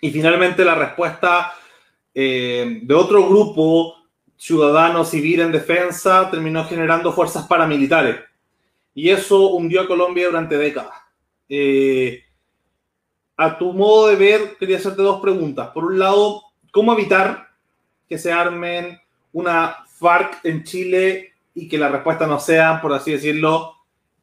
y 0.00 0.10
finalmente 0.10 0.64
la 0.64 0.74
respuesta 0.74 1.52
eh, 2.14 2.80
de 2.82 2.94
otro 2.94 3.28
grupo 3.28 3.96
ciudadano 4.34 5.04
civil 5.04 5.40
en 5.40 5.52
defensa 5.52 6.30
terminó 6.30 6.64
generando 6.64 7.12
fuerzas 7.12 7.46
paramilitares. 7.46 8.16
Y 8.94 9.10
eso 9.10 9.50
hundió 9.50 9.82
a 9.82 9.86
Colombia 9.86 10.26
durante 10.26 10.56
décadas. 10.56 10.94
Eh, 11.50 12.22
a 13.36 13.58
tu 13.58 13.74
modo 13.74 14.08
de 14.08 14.16
ver, 14.16 14.56
quería 14.58 14.78
hacerte 14.78 15.02
dos 15.02 15.20
preguntas. 15.20 15.68
Por 15.74 15.84
un 15.84 15.98
lado, 15.98 16.44
¿cómo 16.70 16.94
evitar 16.94 17.48
que 18.08 18.16
se 18.16 18.32
armen 18.32 18.98
una 19.34 19.84
FARC 19.98 20.42
en 20.44 20.64
Chile 20.64 21.34
y 21.54 21.68
que 21.68 21.76
la 21.76 21.90
respuesta 21.90 22.26
no 22.26 22.40
sea, 22.40 22.80
por 22.80 22.94
así 22.94 23.12
decirlo, 23.12 23.74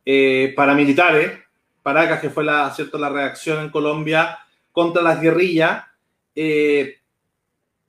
eh, 0.04 0.54
paramilitares? 0.56 1.44
Paracas, 1.84 2.22
que 2.22 2.30
fue 2.30 2.44
la, 2.44 2.74
¿cierto? 2.74 2.98
la 2.98 3.10
reacción 3.10 3.60
en 3.60 3.70
Colombia 3.70 4.40
contra 4.72 5.04
las 5.04 5.22
guerrillas. 5.22 5.84
Eh, 6.34 6.98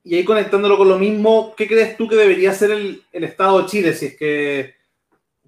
y 0.04 0.16
ahí 0.16 0.24
conectándolo 0.24 0.76
con 0.76 0.88
lo 0.88 0.98
mismo, 0.98 1.54
¿qué 1.56 1.66
crees 1.66 1.96
tú 1.96 2.06
que 2.06 2.16
debería 2.16 2.52
ser 2.52 2.72
el, 2.72 3.02
Estado 3.12 3.62
de 3.62 3.66
Chile 3.66 3.94
si 3.94 4.06
es 4.06 4.16
que 4.16 4.74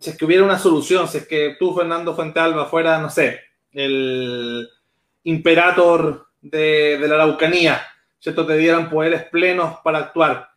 si 0.00 0.10
es 0.10 0.16
que 0.16 0.24
hubiera 0.24 0.44
una 0.44 0.58
solución, 0.58 1.08
si 1.08 1.18
es 1.18 1.26
que 1.26 1.56
tú, 1.58 1.74
Fernando 1.74 2.14
Fuentealba, 2.14 2.66
fuera, 2.66 2.98
no 2.98 3.08
sé, 3.08 3.40
el 3.72 4.68
imperator 5.24 6.28
de, 6.40 6.98
la 7.00 7.14
Araucanía, 7.14 7.82
¿cierto? 8.18 8.46
Te 8.46 8.56
dieran 8.56 8.90
poderes 8.90 9.24
plenos 9.24 9.78
para 9.82 9.98
actuar. 9.98 10.50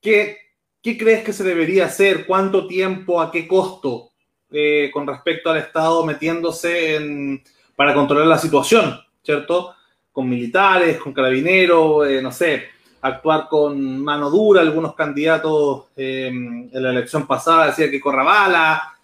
¿Qué, 0.00 0.38
¿Qué 0.82 0.98
crees 0.98 1.24
que 1.24 1.32
se 1.32 1.44
debería 1.44 1.86
hacer? 1.86 2.26
¿Cuánto 2.26 2.66
tiempo? 2.66 3.20
¿A 3.20 3.30
qué 3.30 3.48
costo? 3.48 4.12
Eh, 4.50 4.90
con 4.92 5.06
respecto 5.06 5.50
al 5.50 5.58
Estado 5.58 6.04
metiéndose 6.04 6.96
en, 6.96 7.42
para 7.76 7.92
controlar 7.92 8.26
la 8.26 8.38
situación, 8.38 8.98
¿cierto? 9.22 9.74
Con 10.10 10.28
militares, 10.28 10.96
con 10.98 11.12
carabineros, 11.12 12.08
eh, 12.08 12.22
no 12.22 12.32
sé, 12.32 12.68
actuar 13.02 13.48
con 13.48 14.02
mano 14.02 14.30
dura. 14.30 14.62
Algunos 14.62 14.94
candidatos 14.94 15.86
eh, 15.96 16.28
en 16.28 16.70
la 16.72 16.90
elección 16.90 17.26
pasada 17.26 17.66
decían 17.66 17.90
que 17.90 18.00
corra 18.00 18.22
bala 18.22 18.94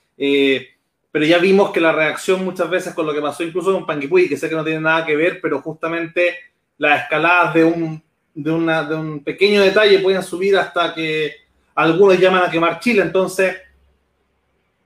pero 1.14 1.26
ya 1.26 1.38
vimos 1.38 1.70
que 1.70 1.80
la 1.80 1.92
reacción 1.92 2.44
muchas 2.44 2.68
veces 2.68 2.92
con 2.92 3.06
lo 3.06 3.14
que 3.14 3.20
pasó 3.20 3.44
incluso 3.44 3.72
con 3.72 3.86
Panguipulli, 3.86 4.28
que 4.28 4.36
sé 4.36 4.48
que 4.48 4.56
no 4.56 4.64
tiene 4.64 4.80
nada 4.80 5.06
que 5.06 5.14
ver, 5.14 5.38
pero 5.40 5.62
justamente 5.62 6.34
las 6.76 7.02
escaladas 7.02 7.54
de 7.54 7.62
un, 7.62 8.02
de, 8.34 8.50
un 8.50 9.22
pequeño 9.22 9.62
detalle 9.62 10.00
pueden 10.00 10.24
subir 10.24 10.56
hasta 10.56 10.92
que 10.92 11.32
algunos 11.76 12.18
llaman 12.18 12.42
a 12.42 12.50
quemar 12.50 12.80
Chile. 12.80 13.02
Entonces, 13.02 13.54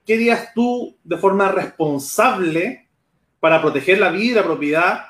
¿qué 0.09 0.15
harías 0.15 0.55
tú 0.55 0.97
de 1.05 1.19
forma 1.19 1.53
responsable 1.53 2.89
para 3.41 3.61
proteger 3.61 3.99
la 3.99 4.09
vida 4.09 4.31
y 4.31 4.35
la 4.37 4.43
propiedad 4.43 5.05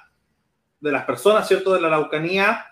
de 0.81 0.91
las 0.91 1.05
personas, 1.05 1.47
¿cierto?, 1.47 1.73
de 1.73 1.81
la 1.81 1.87
Araucanía, 1.87 2.67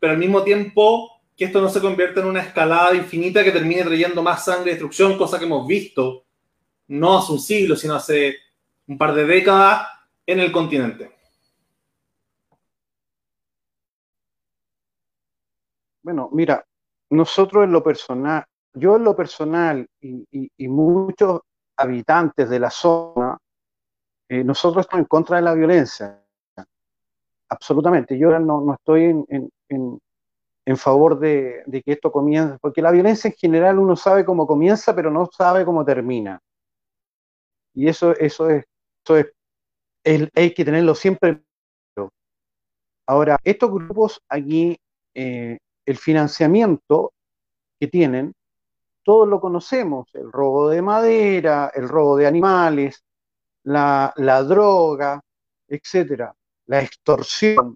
pero 0.00 0.12
al 0.12 0.18
mismo 0.18 0.42
tiempo 0.42 1.22
que 1.36 1.44
esto 1.44 1.60
no 1.60 1.68
se 1.68 1.80
convierta 1.80 2.18
en 2.18 2.26
una 2.26 2.40
escalada 2.40 2.96
infinita 2.96 3.44
que 3.44 3.52
termine 3.52 3.84
trayendo 3.84 4.24
más 4.24 4.44
sangre 4.44 4.70
y 4.70 4.74
destrucción, 4.74 5.16
cosa 5.16 5.38
que 5.38 5.44
hemos 5.44 5.68
visto 5.68 6.24
no 6.88 7.18
hace 7.18 7.30
un 7.30 7.38
siglo, 7.38 7.76
sino 7.76 7.94
hace 7.94 8.34
un 8.88 8.98
par 8.98 9.14
de 9.14 9.24
décadas 9.24 9.86
en 10.26 10.40
el 10.40 10.50
continente. 10.50 11.12
Bueno, 16.02 16.28
mira, 16.32 16.66
nosotros 17.10 17.62
en 17.62 17.70
lo 17.70 17.84
personal, 17.84 18.44
yo 18.74 18.96
en 18.96 19.04
lo 19.04 19.14
personal 19.14 19.88
y, 20.00 20.66
muchos 20.66 21.42
habitantes 21.78 22.50
de 22.50 22.60
la 22.60 22.70
zona, 22.70 23.38
eh, 24.28 24.44
nosotros 24.44 24.84
estamos 24.84 25.04
en 25.04 25.08
contra 25.08 25.36
de 25.36 25.42
la 25.42 25.54
violencia. 25.54 26.22
Absolutamente. 27.48 28.18
Yo 28.18 28.38
no, 28.38 28.74
estoy 28.74 29.24
en, 29.28 30.76
favor 30.76 31.18
de, 31.18 31.62
de, 31.64 31.82
que 31.82 31.92
esto 31.92 32.12
comience, 32.12 32.58
porque 32.60 32.82
la 32.82 32.90
violencia 32.90 33.28
en 33.28 33.34
general 33.34 33.78
uno 33.78 33.96
sabe 33.96 34.24
cómo 34.24 34.46
comienza, 34.46 34.94
pero 34.94 35.10
no 35.10 35.30
sabe 35.32 35.64
cómo 35.64 35.82
termina. 35.82 36.38
Y 37.72 37.88
eso, 37.88 38.14
eso 38.16 38.50
es, 38.50 38.64
eso 39.04 39.16
es, 39.16 39.26
hay 40.34 40.52
que 40.52 40.64
tenerlo 40.64 40.94
siempre. 40.94 41.42
Ahora, 43.06 43.38
estos 43.42 43.70
grupos 43.70 44.20
aquí, 44.28 44.78
eh, 45.14 45.58
el 45.86 45.96
financiamiento 45.96 47.12
que 47.80 47.86
tienen, 47.86 48.34
todos 49.08 49.26
lo 49.26 49.40
conocemos, 49.40 50.14
el 50.14 50.30
robo 50.30 50.68
de 50.68 50.82
madera, 50.82 51.72
el 51.74 51.88
robo 51.88 52.18
de 52.18 52.26
animales, 52.26 53.02
la, 53.62 54.12
la 54.16 54.42
droga, 54.42 55.18
etcétera, 55.66 56.34
la 56.66 56.82
extorsión. 56.82 57.74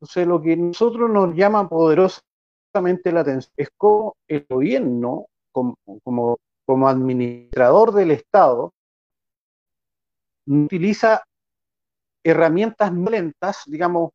Entonces, 0.00 0.26
lo 0.26 0.40
que 0.40 0.56
nosotros 0.56 1.10
nos 1.10 1.34
llama 1.34 1.68
poderosamente 1.68 3.12
la 3.12 3.20
atención 3.20 3.52
es 3.54 3.68
cómo 3.76 4.16
el 4.26 4.46
gobierno, 4.48 5.26
como, 5.52 5.76
como, 6.02 6.38
como 6.64 6.88
administrador 6.88 7.92
del 7.92 8.12
Estado, 8.12 8.72
utiliza 10.46 11.22
herramientas 12.24 12.94
lentas, 12.94 13.64
digamos, 13.66 14.12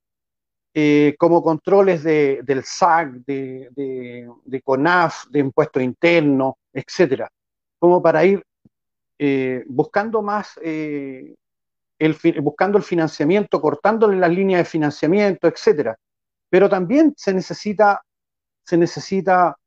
eh, 0.74 1.16
como 1.18 1.42
controles 1.42 2.04
de, 2.04 2.42
del 2.44 2.64
SAC, 2.64 3.14
de, 3.26 4.62
CONAF, 4.64 5.28
de 5.30 5.40
impuestos 5.40 5.82
internos, 5.82 6.56
etcétera, 6.72 7.30
como 7.80 8.02
para 8.02 8.24
ir 8.26 8.44
eh, 9.20 9.64
buscando 9.68 10.22
más, 10.22 10.60
eh, 10.64 11.34
el, 11.98 12.16
buscando 12.42 12.78
el 12.78 12.84
financiamiento, 12.84 13.60
cortándole 13.60 14.18
las 14.18 14.32
líneas 14.32 14.60
de 14.60 14.66
financiamiento, 14.66 15.48
etcétera. 15.48 15.98
Pero 16.50 16.70
también 16.70 17.14
se 17.18 17.34
necesita, 17.34 18.02
se 18.64 18.78
necesita 18.78 19.58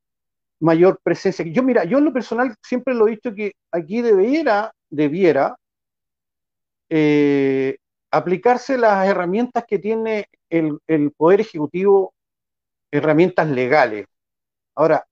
mayor 0.60 1.00
presencia. 1.02 1.44
Yo, 1.46 1.62
mira, 1.62 1.84
yo 1.84 1.98
en 1.98 2.04
lo 2.04 2.12
personal 2.12 2.54
siempre 2.62 2.94
lo 2.94 3.08
he 3.08 3.12
visto 3.12 3.34
que 3.34 3.52
aquí 3.72 4.02
debiera, 4.02 4.72
debiera 4.88 5.56
eh, 6.88 7.76
aplicarse 8.10 8.76
las 8.76 9.06
herramientas 9.06 9.64
que 9.66 9.78
tiene 9.78 10.26
el, 10.48 10.80
Poder 11.16 11.40
Ejecutivo, 11.40 12.14
herramientas 12.90 13.48
legales. 13.48 14.06
Ahora, 14.74 15.06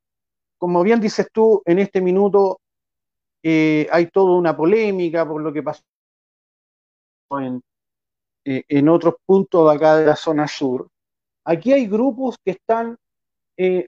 como 0.59 0.83
bien 0.83 1.01
dices 1.01 1.29
tú, 1.33 1.63
en 1.65 1.79
este 1.79 2.01
minuto 2.01 2.61
eh, 3.43 3.87
hay 3.91 4.07
toda 4.09 4.37
una 4.37 4.57
polémica 4.57 5.27
por 5.27 5.41
lo 5.41 5.53
que 5.53 5.63
pasó 5.63 5.83
en, 7.31 7.63
eh, 8.45 8.65
en 8.69 8.89
otros 8.89 9.15
puntos 9.25 9.71
de 9.71 9.77
acá 9.77 9.97
de 9.97 10.07
la 10.07 10.17
zona 10.17 10.49
sur. 10.49 10.89
Aquí 11.45 11.73
hay 11.73 11.87
grupos 11.87 12.37
que 12.45 12.53
están 12.53 12.97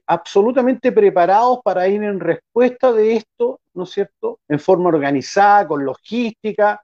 absolutamente 0.05 0.91
preparados 0.91 1.59
para 1.63 1.87
ir 1.87 2.03
en 2.03 2.19
respuesta 2.19 2.91
de 2.91 3.15
esto, 3.15 3.61
¿no 3.73 3.83
es 3.83 3.91
cierto?, 3.91 4.39
en 4.49 4.59
forma 4.59 4.89
organizada, 4.89 5.65
con 5.65 5.85
logística, 5.85 6.83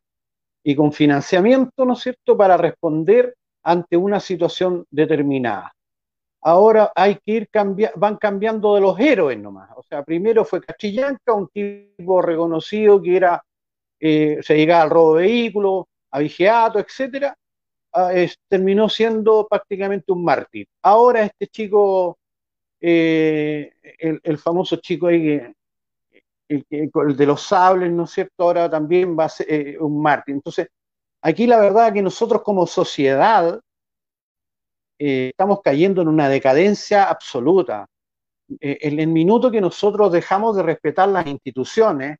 y 0.68 0.76
con 0.76 0.92
financiamiento, 0.92 1.86
¿no 1.86 1.94
es 1.94 2.00
cierto?, 2.00 2.36
para 2.36 2.58
responder 2.58 3.34
ante 3.64 3.96
una 3.96 4.20
situación 4.20 4.86
determinada. 4.92 5.74
Ahora 6.42 6.92
hay 6.94 7.16
que 7.16 7.32
ir 7.32 7.50
cambiando, 7.50 7.98
van 7.98 8.18
cambiando 8.18 8.76
de 8.76 8.82
los 8.82 9.00
héroes 9.00 9.40
nomás. 9.40 9.70
O 9.78 9.84
sea, 9.84 10.04
primero 10.04 10.44
fue 10.44 10.60
Cachillanca, 10.60 11.32
un 11.32 11.48
tipo 11.48 12.22
reconocido 12.22 13.02
que 13.02 13.16
era, 13.16 13.42
eh, 13.98 14.40
se 14.42 14.58
llegaba 14.58 14.84
al 14.84 14.90
robo 14.90 15.16
de 15.16 15.24
vehículos, 15.24 15.86
a 16.12 16.20
vigiato, 16.20 16.80
etcétera. 16.80 17.34
ah, 17.94 18.12
terminó 18.50 18.90
siendo 18.90 19.48
prácticamente 19.48 20.12
un 20.12 20.22
mártir. 20.26 20.68
Ahora 20.82 21.24
este 21.24 21.48
chico, 21.48 22.18
eh, 22.82 23.72
el, 24.22 24.38
famoso 24.38 24.76
chico 24.78 25.08
ahí, 25.08 25.42
el, 26.50 27.18
de 27.18 27.26
los 27.26 27.42
sables, 27.42 27.92
¿no 27.92 28.06
es 28.06 28.12
cierto? 28.12 28.44
Ahora 28.44 28.70
también 28.70 29.18
va 29.18 29.26
a 29.26 29.30
ser 29.30 29.48
eh, 29.50 29.78
un 29.80 30.02
mártir. 30.02 30.36
Entonces, 30.36 30.68
aquí 31.22 31.48
la 31.48 31.60
verdad 31.60 31.88
es 31.88 31.94
que 31.94 32.02
nosotros 32.02 32.42
como 32.44 32.68
sociedad 32.68 33.60
estamos 35.00 35.62
cayendo 35.64 36.02
en 36.02 36.08
una 36.08 36.28
decadencia 36.28 37.04
absoluta. 37.04 37.86
en 38.60 39.00
el 39.00 39.08
minuto 39.08 39.52
que 39.52 39.62
nosotros 39.62 40.12
dejamos 40.12 40.56
de 40.56 40.64
respetar 40.64 41.08
las 41.10 41.28
instituciones, 41.28 42.18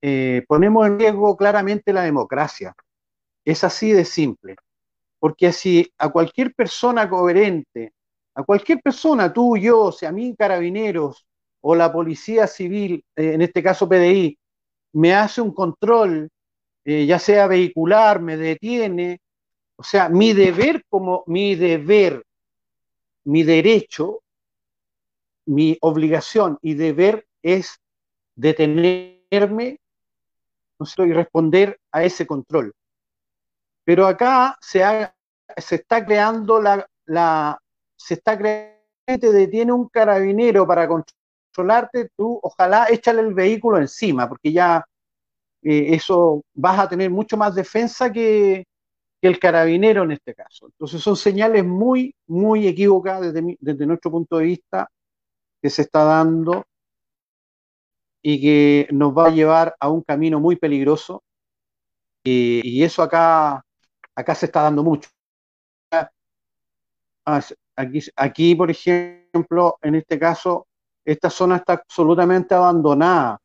eh, 0.00 0.44
ponemos 0.46 0.86
en 0.86 0.98
riesgo 0.98 1.36
claramente 1.36 1.92
la 1.92 2.02
democracia. 2.02 2.74
Es 3.44 3.64
así 3.64 3.92
de 3.92 4.04
simple. 4.04 4.56
Porque 5.18 5.52
si 5.52 5.92
a 5.98 6.10
cualquier 6.10 6.54
persona 6.54 7.08
coherente, 7.08 7.92
a 8.34 8.44
cualquier 8.44 8.80
persona, 8.80 9.32
tú, 9.32 9.56
yo, 9.56 9.90
sea 9.90 10.10
a 10.10 10.12
mí, 10.12 10.34
carabineros 10.36 11.26
o 11.60 11.74
la 11.74 11.92
policía 11.92 12.46
civil, 12.46 13.04
eh, 13.16 13.32
en 13.34 13.42
este 13.42 13.62
caso 13.62 13.88
PDI, 13.88 14.38
me 14.92 15.14
hace 15.14 15.40
un 15.40 15.52
control, 15.52 16.30
eh, 16.84 17.06
ya 17.06 17.18
sea 17.18 17.46
vehicular, 17.46 18.20
me 18.20 18.36
detiene, 18.36 19.20
o 19.76 19.82
sea, 19.82 20.08
mi 20.08 20.32
deber 20.32 20.84
como 20.88 21.22
mi 21.26 21.54
deber, 21.54 22.24
mi 23.24 23.42
derecho, 23.42 24.22
mi 25.46 25.76
obligación 25.80 26.58
y 26.62 26.74
deber 26.74 27.26
es 27.42 27.80
detenerme 28.34 29.78
y 30.80 31.12
responder 31.12 31.80
a 31.90 32.04
ese 32.04 32.26
control. 32.26 32.72
Pero 33.84 34.06
acá 34.06 34.56
se, 34.60 34.82
está 35.56 36.04
creando 36.04 36.60
la, 36.60 37.58
se 37.96 38.14
está 38.14 38.36
creando, 38.36 38.76
te 39.06 39.32
detiene 39.32 39.72
un 39.72 39.88
carabinero 39.88 40.66
para 40.66 40.86
controlarte, 41.58 42.10
tú 42.16 42.38
ojalá 42.42 42.86
échale 42.88 43.20
el 43.20 43.34
vehículo 43.34 43.78
encima, 43.78 44.28
porque 44.28 44.52
ya 44.52 44.84
eh, 45.62 45.94
eso 45.94 46.42
vas 46.54 46.78
a 46.78 46.88
tener 46.88 47.10
mucho 47.10 47.36
más 47.36 47.54
defensa 47.54 48.12
que, 48.12 48.64
el 49.20 49.40
carabinero 49.40 50.04
en 50.04 50.12
este 50.12 50.32
caso. 50.32 50.66
Entonces 50.66 51.02
son 51.02 51.16
señales 51.16 51.64
muy, 51.64 52.14
muy 52.28 52.68
equívocas 52.68 53.20
desde, 53.20 53.56
desde 53.58 53.86
nuestro 53.86 54.12
punto 54.12 54.38
de 54.38 54.44
vista 54.44 54.88
que 55.60 55.70
se 55.70 55.82
está 55.82 56.04
dando 56.04 56.64
y 58.22 58.40
que 58.40 58.88
nos 58.92 59.12
va 59.12 59.26
a 59.26 59.30
llevar 59.30 59.74
a 59.80 59.88
un 59.90 60.02
camino 60.02 60.38
muy 60.38 60.54
peligroso. 60.54 61.24
Y, 62.22 62.84
eso 62.84 63.02
acá, 63.02 63.64
acá 64.14 64.34
se 64.36 64.46
está 64.46 64.62
dando 64.62 64.84
mucho. 64.84 65.10
Ah, 67.26 67.42
aquí, 67.74 68.00
aquí, 68.14 68.54
por 68.54 68.70
ejemplo, 68.70 69.78
en 69.82 69.96
este 69.96 70.16
caso, 70.16 70.67
esta 71.12 71.30
zona 71.30 71.56
está 71.56 71.74
absolutamente 71.74 72.54
abandonada, 72.54 73.40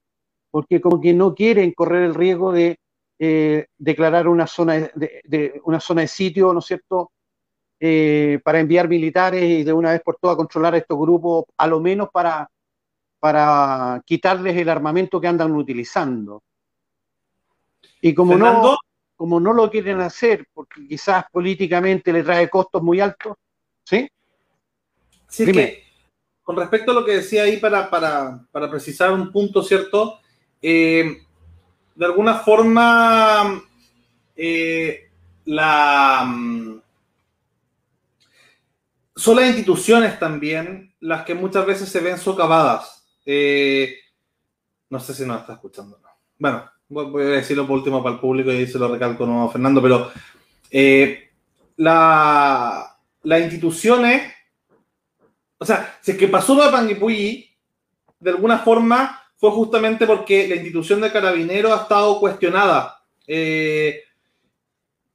porque 0.51 0.81
como 0.81 0.99
que 0.99 1.13
no 1.13 1.33
quieren 1.33 1.71
correr 1.71 2.03
el 2.03 2.13
riesgo 2.13 2.51
de 2.51 2.77
eh, 3.19 3.67
declarar 3.77 4.27
una 4.27 4.47
zona 4.47 4.91
de, 4.93 5.61
una 5.63 5.79
zona 5.79 6.01
de 6.01 6.07
sitio, 6.07 6.51
¿no 6.51 6.59
es 6.59 6.65
cierto?, 6.65 7.11
eh, 7.79 8.39
para 8.43 8.59
enviar 8.59 8.87
militares 8.87 9.43
y 9.43 9.63
de 9.63 9.73
una 9.73 9.91
vez 9.91 10.01
por 10.01 10.17
todas 10.17 10.35
controlar 10.35 10.73
a 10.73 10.77
estos 10.77 10.97
grupos, 10.97 11.45
a 11.57 11.67
lo 11.67 11.79
menos 11.79 12.09
para 12.11 12.49
para 13.19 14.03
quitarles 14.05 14.57
el 14.57 14.67
armamento 14.67 15.21
que 15.21 15.27
andan 15.27 15.53
utilizando. 15.53 16.43
Y 18.01 18.13
como 18.13 18.37
no, 18.37 18.77
como 19.15 19.39
no 19.39 19.53
lo 19.53 19.71
quieren 19.71 20.01
hacer, 20.01 20.45
porque 20.53 20.85
quizás 20.85 21.23
políticamente 21.31 22.11
le 22.11 22.23
trae 22.23 22.49
costos 22.49 22.83
muy 22.83 22.99
altos, 22.99 23.37
¿sí? 23.85 24.09
Sí, 25.29 25.45
que 25.45 25.82
con 26.43 26.57
respecto 26.57 26.91
a 26.91 26.93
lo 26.93 27.05
que 27.05 27.15
decía 27.15 27.43
ahí, 27.43 27.57
para, 27.57 27.89
precisar 28.69 29.11
un 29.11 29.31
punto, 29.31 29.63
¿cierto? 29.63 30.19
Eh, 30.61 31.17
de 31.95 32.05
alguna 32.05 32.35
forma, 32.35 33.63
eh, 34.35 35.09
mm, 35.45 36.75
son 39.15 39.35
las 39.35 39.47
instituciones 39.47 40.19
también 40.19 40.93
las 40.99 41.23
que 41.23 41.33
muchas 41.33 41.65
veces 41.65 41.89
se 41.89 41.99
ven 41.99 42.17
socavadas 42.17 43.05
eh, 43.25 43.95
no 44.89 44.99
sé 44.99 45.13
si 45.13 45.25
nos 45.25 45.41
está 45.41 45.53
escuchando. 45.53 45.99
Bueno, 46.37 46.69
voy 46.89 47.23
a 47.23 47.27
decirlo 47.27 47.65
por 47.65 47.77
último 47.77 48.03
para 48.03 48.15
el 48.15 48.21
público 48.21 48.51
y 48.51 48.67
se 48.67 48.77
lo 48.77 48.89
recalco 48.89 49.25
nuevo 49.25 49.49
Fernando, 49.49 49.81
pero 49.81 50.11
la, 51.77 52.97
las 53.23 53.41
instituciones, 53.41 54.33
o 55.63 55.65
sea, 55.65 55.97
si 56.01 56.11
es 56.11 56.17
que 56.17 56.27
pasó 56.27 56.55
lo 56.55 56.65
de 56.65 56.71
Panguipulli, 56.71 57.49
de 58.19 58.29
alguna 58.29 58.59
forma 58.59 59.21
fue 59.37 59.49
justamente 59.51 60.05
porque 60.05 60.45
la 60.45 60.55
institución 60.55 60.99
de 60.99 61.11
carabineros 61.11 61.71
ha 61.71 61.83
estado 61.83 62.19
cuestionada 62.19 63.01
eh, 63.25 64.01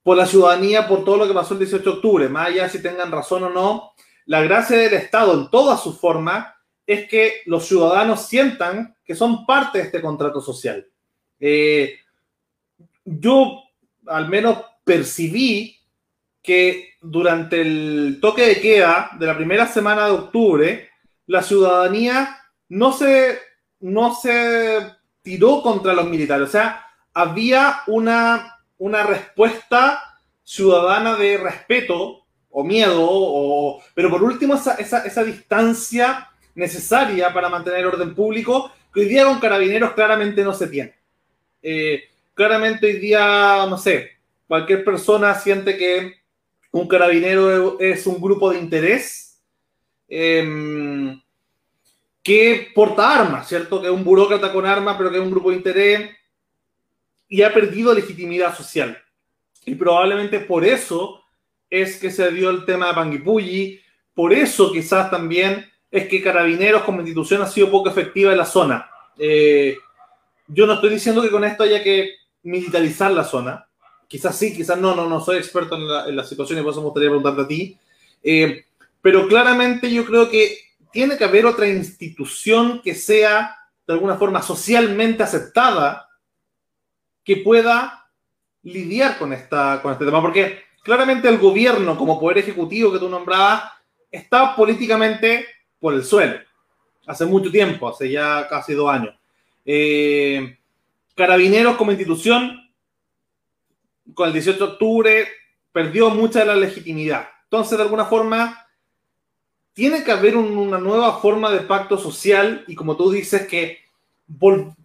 por 0.02 0.16
la 0.16 0.26
ciudadanía 0.26 0.88
por 0.88 1.04
todo 1.04 1.18
lo 1.18 1.28
que 1.28 1.34
pasó 1.34 1.52
el 1.52 1.60
18 1.60 1.84
de 1.84 1.96
octubre, 1.96 2.28
más 2.30 2.48
allá 2.48 2.68
si 2.68 2.82
tengan 2.82 3.12
razón 3.12 3.44
o 3.44 3.50
no. 3.50 3.92
La 4.24 4.40
gracia 4.40 4.78
del 4.78 4.94
Estado 4.94 5.34
en 5.34 5.50
todas 5.50 5.82
sus 5.82 5.98
formas 5.98 6.54
es 6.86 7.06
que 7.08 7.42
los 7.44 7.66
ciudadanos 7.66 8.26
sientan 8.26 8.96
que 9.04 9.14
son 9.14 9.44
parte 9.44 9.78
de 9.78 9.84
este 9.84 10.00
contrato 10.00 10.40
social. 10.40 10.86
Eh, 11.38 11.98
yo 13.04 13.64
al 14.06 14.28
menos 14.28 14.58
percibí 14.82 15.77
que 16.48 16.94
durante 17.02 17.60
el 17.60 18.20
toque 18.22 18.46
de 18.46 18.58
queda 18.58 19.10
de 19.18 19.26
la 19.26 19.36
primera 19.36 19.66
semana 19.66 20.06
de 20.06 20.12
octubre, 20.12 20.88
la 21.26 21.42
ciudadanía 21.42 22.38
no 22.70 22.90
se, 22.90 23.38
no 23.80 24.14
se 24.14 24.78
tiró 25.20 25.60
contra 25.60 25.92
los 25.92 26.08
militares. 26.08 26.48
O 26.48 26.50
sea, 26.50 26.86
había 27.12 27.82
una, 27.86 28.60
una 28.78 29.02
respuesta 29.02 30.02
ciudadana 30.42 31.16
de 31.16 31.36
respeto 31.36 32.24
o 32.48 32.64
miedo, 32.64 32.96
o, 32.98 33.82
pero 33.92 34.08
por 34.08 34.22
último 34.22 34.54
esa, 34.54 34.76
esa, 34.76 35.04
esa 35.04 35.24
distancia 35.24 36.30
necesaria 36.54 37.30
para 37.30 37.50
mantener 37.50 37.86
orden 37.86 38.14
público, 38.14 38.72
que 38.94 39.00
hoy 39.00 39.08
día 39.08 39.26
con 39.26 39.38
carabineros 39.38 39.92
claramente 39.92 40.42
no 40.42 40.54
se 40.54 40.68
tiene. 40.68 40.94
Eh, 41.60 42.04
claramente 42.32 42.86
hoy 42.86 43.00
día, 43.00 43.66
no 43.68 43.76
sé, 43.76 44.12
cualquier 44.46 44.82
persona 44.82 45.34
siente 45.34 45.76
que 45.76 46.17
un 46.70 46.86
carabinero 46.86 47.78
es 47.80 48.06
un 48.06 48.20
grupo 48.20 48.50
de 48.50 48.58
interés 48.58 49.40
em, 50.08 51.20
que 52.22 52.70
porta 52.74 53.20
armas, 53.20 53.48
¿cierto? 53.48 53.80
Que 53.80 53.88
es 53.88 53.92
un 53.92 54.04
burócrata 54.04 54.52
con 54.52 54.66
armas, 54.66 54.96
pero 54.96 55.10
que 55.10 55.16
es 55.16 55.22
un 55.22 55.30
grupo 55.30 55.50
de 55.50 55.56
interés 55.56 56.10
y 57.28 57.42
ha 57.42 57.52
perdido 57.52 57.94
legitimidad 57.94 58.56
social. 58.56 58.98
Y 59.64 59.74
probablemente 59.74 60.40
por 60.40 60.64
eso 60.64 61.22
es 61.70 61.98
que 61.98 62.10
se 62.10 62.30
dio 62.32 62.50
el 62.50 62.64
tema 62.64 62.88
de 62.88 62.94
Panguipulli, 62.94 63.80
por 64.14 64.32
eso 64.32 64.72
quizás 64.72 65.10
también 65.10 65.70
es 65.90 66.08
que 66.08 66.22
Carabineros 66.22 66.82
como 66.82 67.00
institución 67.00 67.42
ha 67.42 67.46
sido 67.46 67.70
poco 67.70 67.88
efectiva 67.88 68.32
en 68.32 68.38
la 68.38 68.44
zona. 68.44 68.90
Eh, 69.18 69.76
yo 70.46 70.66
no 70.66 70.74
estoy 70.74 70.90
diciendo 70.90 71.22
que 71.22 71.30
con 71.30 71.44
esto 71.44 71.62
haya 71.62 71.82
que 71.82 72.14
militarizar 72.42 73.10
la 73.12 73.24
zona. 73.24 73.67
Quizás 74.08 74.36
sí, 74.36 74.54
quizás 74.54 74.78
no, 74.78 74.94
no, 74.94 75.06
no 75.06 75.20
soy 75.20 75.36
experto 75.36 75.76
en 75.76 76.16
la, 76.16 76.24
situación 76.24 76.58
y 76.58 76.62
por 76.62 76.72
eso 76.72 76.80
me 76.80 76.86
gustaría 76.86 77.10
preguntarte 77.10 77.42
a 77.42 77.46
ti. 77.46 77.78
Eh, 78.22 78.64
pero 79.02 79.28
claramente 79.28 79.92
yo 79.92 80.04
creo 80.04 80.30
que 80.30 80.58
tiene 80.90 81.16
que 81.16 81.24
haber 81.24 81.46
otra 81.46 81.68
institución 81.68 82.80
que 82.82 82.94
sea 82.94 83.56
de 83.86 83.92
alguna 83.92 84.16
forma 84.16 84.42
socialmente 84.42 85.22
aceptada 85.22 86.08
que 87.22 87.36
pueda 87.36 88.10
lidiar 88.62 89.18
con, 89.18 89.32
esta, 89.32 89.80
con 89.82 89.92
este 89.92 90.04
tema. 90.04 90.22
Porque 90.22 90.62
claramente 90.82 91.28
el 91.28 91.38
gobierno 91.38 91.96
como 91.96 92.18
poder 92.18 92.38
ejecutivo 92.38 92.92
que 92.92 92.98
tú 92.98 93.08
nombrabas 93.08 93.64
está 94.10 94.56
políticamente 94.56 95.46
por 95.78 95.94
el 95.94 96.04
suelo. 96.04 96.38
Hace 97.06 97.26
mucho 97.26 97.50
tiempo, 97.50 97.88
hace 97.88 98.10
ya 98.10 98.46
casi 98.48 98.74
dos 98.74 98.90
años. 98.90 99.14
Eh, 99.64 100.58
Carabineros 101.14 101.76
como 101.76 101.90
institución, 101.90 102.67
con 104.14 104.28
el 104.28 104.32
18 104.32 104.58
de 104.58 104.72
octubre, 104.72 105.28
perdió 105.72 106.10
mucha 106.10 106.40
de 106.40 106.46
la 106.46 106.56
legitimidad. 106.56 107.28
Entonces, 107.44 107.78
de 107.78 107.84
alguna 107.84 108.04
forma, 108.04 108.66
tiene 109.72 110.02
que 110.02 110.12
haber 110.12 110.36
una 110.36 110.78
nueva 110.78 111.20
forma 111.20 111.50
de 111.50 111.60
pacto 111.60 111.98
social 111.98 112.64
y 112.66 112.74
como 112.74 112.96
tú 112.96 113.10
dices, 113.10 113.46
que, 113.46 113.78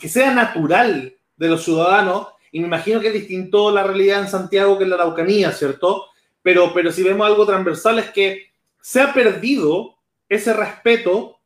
sea 0.07 0.33
natural 0.33 1.15
de 1.35 1.47
los 1.47 1.63
ciudadanos. 1.63 2.27
Y 2.51 2.59
me 2.59 2.67
imagino 2.67 2.99
que 2.99 3.07
es 3.07 3.13
distinto 3.13 3.71
la 3.71 3.83
realidad 3.83 4.21
en 4.21 4.27
Santiago 4.27 4.77
que 4.77 4.83
en 4.83 4.91
la 4.91 4.97
Araucanía, 4.97 5.51
¿cierto? 5.51 6.05
Pero, 6.43 6.73
pero 6.73 6.91
si 6.91 7.01
vemos 7.01 7.25
algo 7.25 7.45
transversal 7.45 7.99
es 7.99 8.11
que 8.11 8.51
se 8.79 9.01
ha 9.01 9.13
perdido 9.13 9.95
ese 10.29 10.53
respeto 10.53 11.39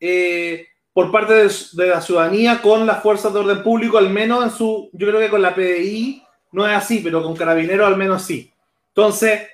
eh, 0.00 0.68
por 0.94 1.10
parte 1.10 1.34
de, 1.34 1.86
la 1.86 2.00
ciudadanía 2.00 2.62
con 2.62 2.86
las 2.86 3.02
fuerzas 3.02 3.34
de 3.34 3.40
orden 3.40 3.62
público, 3.62 3.98
al 3.98 4.10
menos 4.10 4.44
en 4.44 4.50
su, 4.50 4.88
yo 4.92 5.06
creo 5.08 5.20
que 5.20 5.28
con 5.28 5.42
la 5.42 5.54
PDI 5.54 6.23
no 6.54 6.66
es 6.66 6.76
así, 6.76 7.00
pero 7.00 7.20
con 7.20 7.34
carabineros 7.34 7.86
al 7.86 7.96
menos 7.96 8.22
sí. 8.22 8.52
Entonces, 8.88 9.48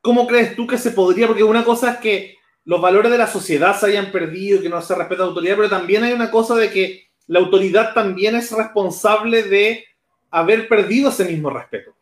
¿cómo 0.00 0.26
crees 0.26 0.56
tú 0.56 0.66
que 0.66 0.78
se 0.78 0.92
podría? 0.92 1.26
Porque 1.26 1.44
una 1.44 1.62
cosa 1.62 1.92
es 1.92 1.98
que 1.98 2.38
los 2.64 2.80
valores 2.80 3.12
de 3.12 3.18
la 3.18 3.26
sociedad 3.26 3.78
se 3.78 3.86
hayan 3.86 4.10
perdido, 4.10 4.62
que 4.62 4.70
no 4.70 4.80
se 4.80 4.94
respeta 4.94 5.22
la 5.22 5.28
autoridad, 5.28 5.56
pero 5.56 5.68
también 5.68 6.02
hay 6.02 6.14
una 6.14 6.30
cosa 6.30 6.54
de 6.54 6.70
que 6.70 7.08
la 7.26 7.40
autoridad 7.40 7.92
también 7.92 8.34
es 8.34 8.50
responsable 8.50 9.42
de 9.42 9.84
haber 10.30 10.68
perdido 10.68 11.10
ese 11.10 11.26
mismo 11.26 11.50
respeto. 11.50 11.94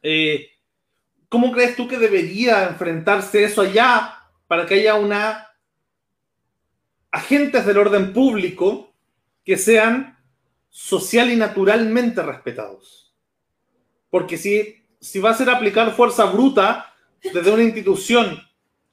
Eh, 0.00 0.48
¿Cómo 1.28 1.50
crees 1.50 1.74
tú 1.74 1.88
que 1.88 1.98
debería 1.98 2.68
enfrentarse 2.68 3.42
eso 3.42 3.62
allá 3.62 4.22
para 4.46 4.66
que 4.66 4.74
haya 4.74 4.94
una 4.94 5.48
agentes 7.10 7.66
del 7.66 7.78
orden 7.78 8.12
público 8.12 8.94
que 9.44 9.56
sean 9.56 10.17
social 10.78 11.28
y 11.32 11.36
naturalmente 11.36 12.22
respetados? 12.22 13.12
Porque 14.10 14.38
si, 14.38 14.76
si 15.00 15.18
va 15.18 15.30
a 15.30 15.34
ser 15.34 15.50
aplicar 15.50 15.92
fuerza 15.92 16.26
bruta 16.26 16.94
desde 17.20 17.50
una 17.50 17.64
institución 17.64 18.40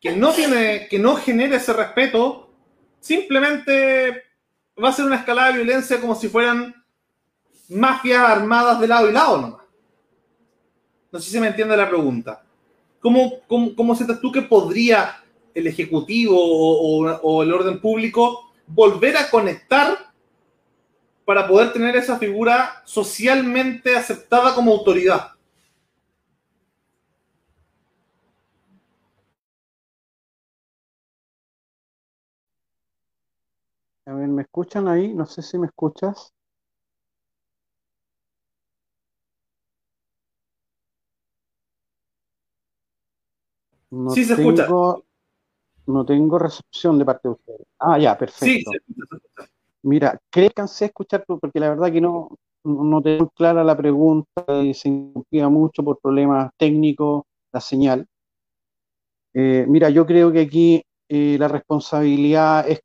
que 0.02 0.16
no 0.16 0.34
tiene, 0.34 0.88
que 0.90 0.98
no 0.98 1.16
genere 1.16 1.58
ese 1.58 1.74
respeto, 1.74 2.52
simplemente 3.00 4.24
va 4.84 4.90
a 4.90 4.94
ser 4.94 5.06
una 5.06 5.18
escalada 5.18 5.50
de 5.50 5.64
violencia 5.64 6.02
como 6.02 6.16
si 6.16 6.28
fueran 6.28 6.74
mafias 7.70 8.20
armadas 8.20 8.80
de 8.80 8.88
lado 8.88 9.08
y 9.08 9.14
lado 9.14 9.42
nomás. 9.42 9.62
No 11.12 11.20
sé 11.20 11.30
si 11.30 11.40
me 11.40 11.48
entiende 11.48 11.78
la 11.78 11.88
pregunta. 11.88 12.44
¿Cómo, 13.00 13.42
cómo, 13.48 13.96
sientes 13.96 14.20
tú 14.20 14.32
que 14.32 14.42
podría 14.42 15.24
el 15.54 15.68
Ejecutivo 15.68 16.36
o, 16.36 17.44
el 17.44 17.54
orden 17.54 17.80
público 17.80 18.52
volver 18.66 19.16
a 19.18 19.30
conectar 19.30 20.15
para 21.26 21.48
poder 21.48 21.74
tener 21.74 21.96
esa 21.96 22.18
figura 22.18 22.82
socialmente 22.86 23.96
aceptada 23.96 24.54
como 24.54 24.72
autoridad? 24.72 25.32
A 34.06 34.14
ver, 34.14 34.28
¿me 34.28 34.44
escuchan 34.44 34.88
ahí? 34.88 35.14
No 35.14 35.26
sé 35.26 35.42
si 35.42 35.58
me 35.58 35.66
escuchas. 35.66 36.32
No 43.90 44.12
sí, 44.12 44.24
se 44.26 44.34
escucha. 44.34 44.68
No 45.88 46.06
tengo 46.06 46.40
recepción 46.40 46.98
de 46.98 47.06
parte 47.06 47.28
de 47.28 47.34
ustedes. 47.34 47.68
Ah, 47.80 47.98
ya, 48.00 48.18
perfecto. 48.18 48.46
Sí, 48.46 48.64
se 48.64 48.78
escucha, 48.78 49.52
Mira, 49.86 50.20
creo 50.32 50.50
que 50.50 50.56
cansé 50.56 50.86
escuchar 50.86 51.24
porque 51.28 51.60
la 51.60 51.70
verdad 51.70 51.92
que 51.92 52.02
no, 52.02 52.30
no 52.64 53.02
tengo 53.02 53.30
clara 53.30 53.64
la 53.64 53.78
pregunta 53.78 54.44
y 54.64 54.74
se 54.74 54.90
interrumpía 54.90 55.48
mucho 55.50 55.84
por 55.84 56.00
problemas 56.00 56.52
técnicos 56.58 57.24
la 57.54 57.62
señal. 57.62 58.08
Eh, 59.34 59.66
mira, 59.68 59.90
yo 59.90 60.06
creo 60.06 60.32
que 60.32 60.42
aquí 60.42 60.84
eh, 61.10 61.38
la 61.38 61.48
responsabilidad 61.48 62.68
es 62.68 62.82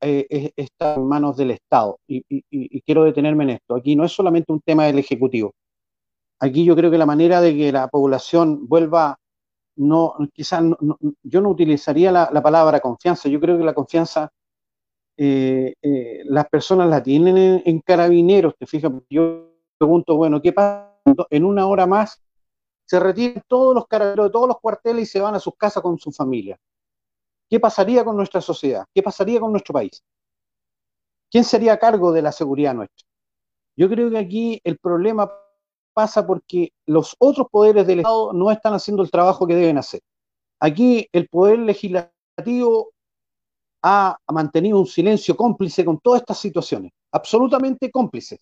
eh, 0.00 0.52
está 0.56 0.96
en 0.96 1.06
manos 1.06 1.36
del 1.36 1.52
Estado. 1.52 1.98
Y, 2.06 2.82
quiero 2.82 3.04
detenerme 3.04 3.44
en 3.44 3.50
esto. 3.50 3.76
Aquí 3.76 3.96
no 3.96 4.04
es 4.04 4.12
solamente 4.12 4.52
un 4.52 4.60
tema 4.60 4.86
del 4.86 4.98
Ejecutivo. 4.98 5.54
Aquí 6.40 6.64
yo 6.64 6.76
creo 6.76 6.90
que 6.90 6.98
la 6.98 7.06
manera 7.06 7.40
de 7.40 7.56
que 7.56 7.72
la 7.72 7.88
población 7.88 8.68
vuelva, 8.68 9.16
no, 9.76 10.14
quizás 10.34 10.62
yo 11.22 11.40
no 11.40 11.48
utilizaría 11.50 12.12
la, 12.12 12.42
palabra 12.42 12.80
confianza. 12.80 13.28
Yo 13.28 13.40
creo 13.40 13.56
que 13.56 13.64
la 13.64 13.72
confianza 13.74 14.30
eh, 15.16 15.74
eh, 15.80 16.22
las 16.24 16.48
personas 16.48 16.88
la 16.88 17.02
tienen 17.02 17.62
en, 17.64 17.80
carabineros. 17.80 18.54
Te 18.58 18.66
fijas, 18.66 18.92
yo 19.08 19.50
pregunto, 19.78 20.16
bueno, 20.16 20.40
¿qué 20.40 20.52
pasa? 20.52 20.90
En 21.30 21.44
una 21.44 21.66
hora 21.66 21.86
más 21.86 22.22
se 22.86 22.98
retiran 22.98 23.42
todos 23.46 23.74
los 23.74 23.86
carabineros 23.86 24.26
de 24.26 24.32
todos 24.32 24.48
los 24.48 24.60
cuarteles 24.60 25.02
y 25.04 25.06
se 25.06 25.20
van 25.20 25.34
a 25.34 25.40
sus 25.40 25.54
casas 25.56 25.82
con 25.82 25.98
su 25.98 26.10
familia. 26.12 26.58
¿Qué 27.48 27.60
pasaría 27.60 28.04
con 28.04 28.16
nuestra 28.16 28.40
sociedad? 28.40 28.84
¿Qué 28.94 29.02
pasaría 29.02 29.38
con 29.40 29.52
nuestro 29.52 29.72
país? 29.72 30.02
¿Quién 31.30 31.44
sería 31.44 31.74
a 31.74 31.78
cargo 31.78 32.12
de 32.12 32.22
la 32.22 32.32
seguridad 32.32 32.74
nuestra? 32.74 33.06
Yo 33.76 33.88
creo 33.88 34.10
que 34.10 34.18
aquí 34.18 34.60
el 34.64 34.78
problema 34.78 35.30
pasa 35.92 36.26
porque 36.26 36.72
los 36.86 37.14
otros 37.18 37.48
poderes 37.50 37.86
del 37.86 38.00
Estado 38.00 38.32
no 38.32 38.50
están 38.50 38.74
haciendo 38.74 39.02
el 39.02 39.10
trabajo 39.10 39.46
que 39.46 39.54
deben 39.54 39.78
hacer. 39.78 40.00
Aquí 40.60 41.08
el 41.12 41.28
poder 41.28 41.58
legislativo 41.58 42.93
ha 43.86 44.16
mantenido 44.32 44.80
un 44.80 44.86
silencio 44.86 45.36
cómplice 45.36 45.84
con 45.84 45.98
todas 46.00 46.22
estas 46.22 46.38
situaciones, 46.38 46.92
absolutamente 47.12 47.90
cómplices, 47.90 48.40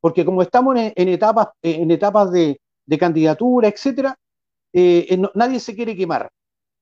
porque 0.00 0.24
como 0.24 0.42
estamos 0.42 0.76
en, 0.76 1.08
etapas, 1.08 1.48
en 1.62 1.90
etapas 1.90 2.30
de, 2.30 2.60
candidatura, 2.98 3.68
etcétera, 3.68 4.16
eh, 4.72 5.18
nadie 5.34 5.60
se 5.60 5.74
quiere 5.74 5.96
quemar 5.96 6.30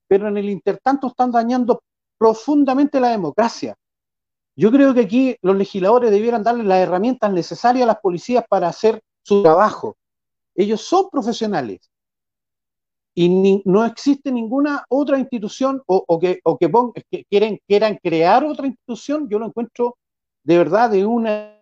pero 0.07 0.29
en 0.29 0.37
el 0.37 0.49
intertanto 0.49 1.09
están 1.09 1.31
dañando 1.31 1.83
profundamente 2.19 3.01
la 3.01 3.11
democracia. 3.11 3.77
Yo 4.57 4.71
creo 4.71 4.95
que 4.95 5.01
aquí 5.01 5.37
los 5.43 5.57
legisladores 5.57 6.11
debieran 6.11 6.43
darle 6.43 6.65
las 6.65 6.79
herramientas 6.79 7.33
necesarias 7.33 7.85
a 7.85 7.89
las 7.89 8.01
policías 8.01 8.45
para 8.49 8.69
hacer 8.69 9.03
su 9.23 9.43
trabajo. 9.43 9.97
Ellos 10.55 10.83
son 10.83 11.09
profesionales 11.11 11.91
y 13.15 13.63
no 13.65 13.85
existe 13.85 14.33
ninguna 14.33 14.85
otra 14.89 15.19
institución 15.19 15.83
o, 15.87 16.19
que, 16.19 16.41
quieren, 17.31 17.61
quieran 17.67 17.99
crear 18.03 18.45
otra 18.45 18.67
institución, 18.67 19.29
yo 19.29 19.39
lo 19.39 19.47
encuentro 19.47 19.97
de 20.43 20.59
verdad 20.59 20.91
de 20.91 21.07
una... 21.07 21.61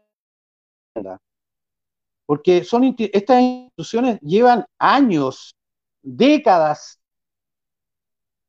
Porque 2.25 2.65
son, 2.65 2.95
estas 2.99 3.43
instituciones 3.43 4.19
llevan 4.21 4.65
años, 4.79 5.55
décadas 6.01 6.99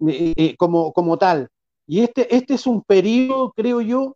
eh, 0.08 0.34
eh, 0.36 0.56
como, 0.58 0.94
como 0.94 1.18
tal. 1.18 1.50
Y 1.86 2.02
este, 2.02 2.34
este 2.34 2.54
es 2.54 2.66
un 2.66 2.82
periodo, 2.82 3.52
creo 3.52 3.82
yo, 3.82 4.16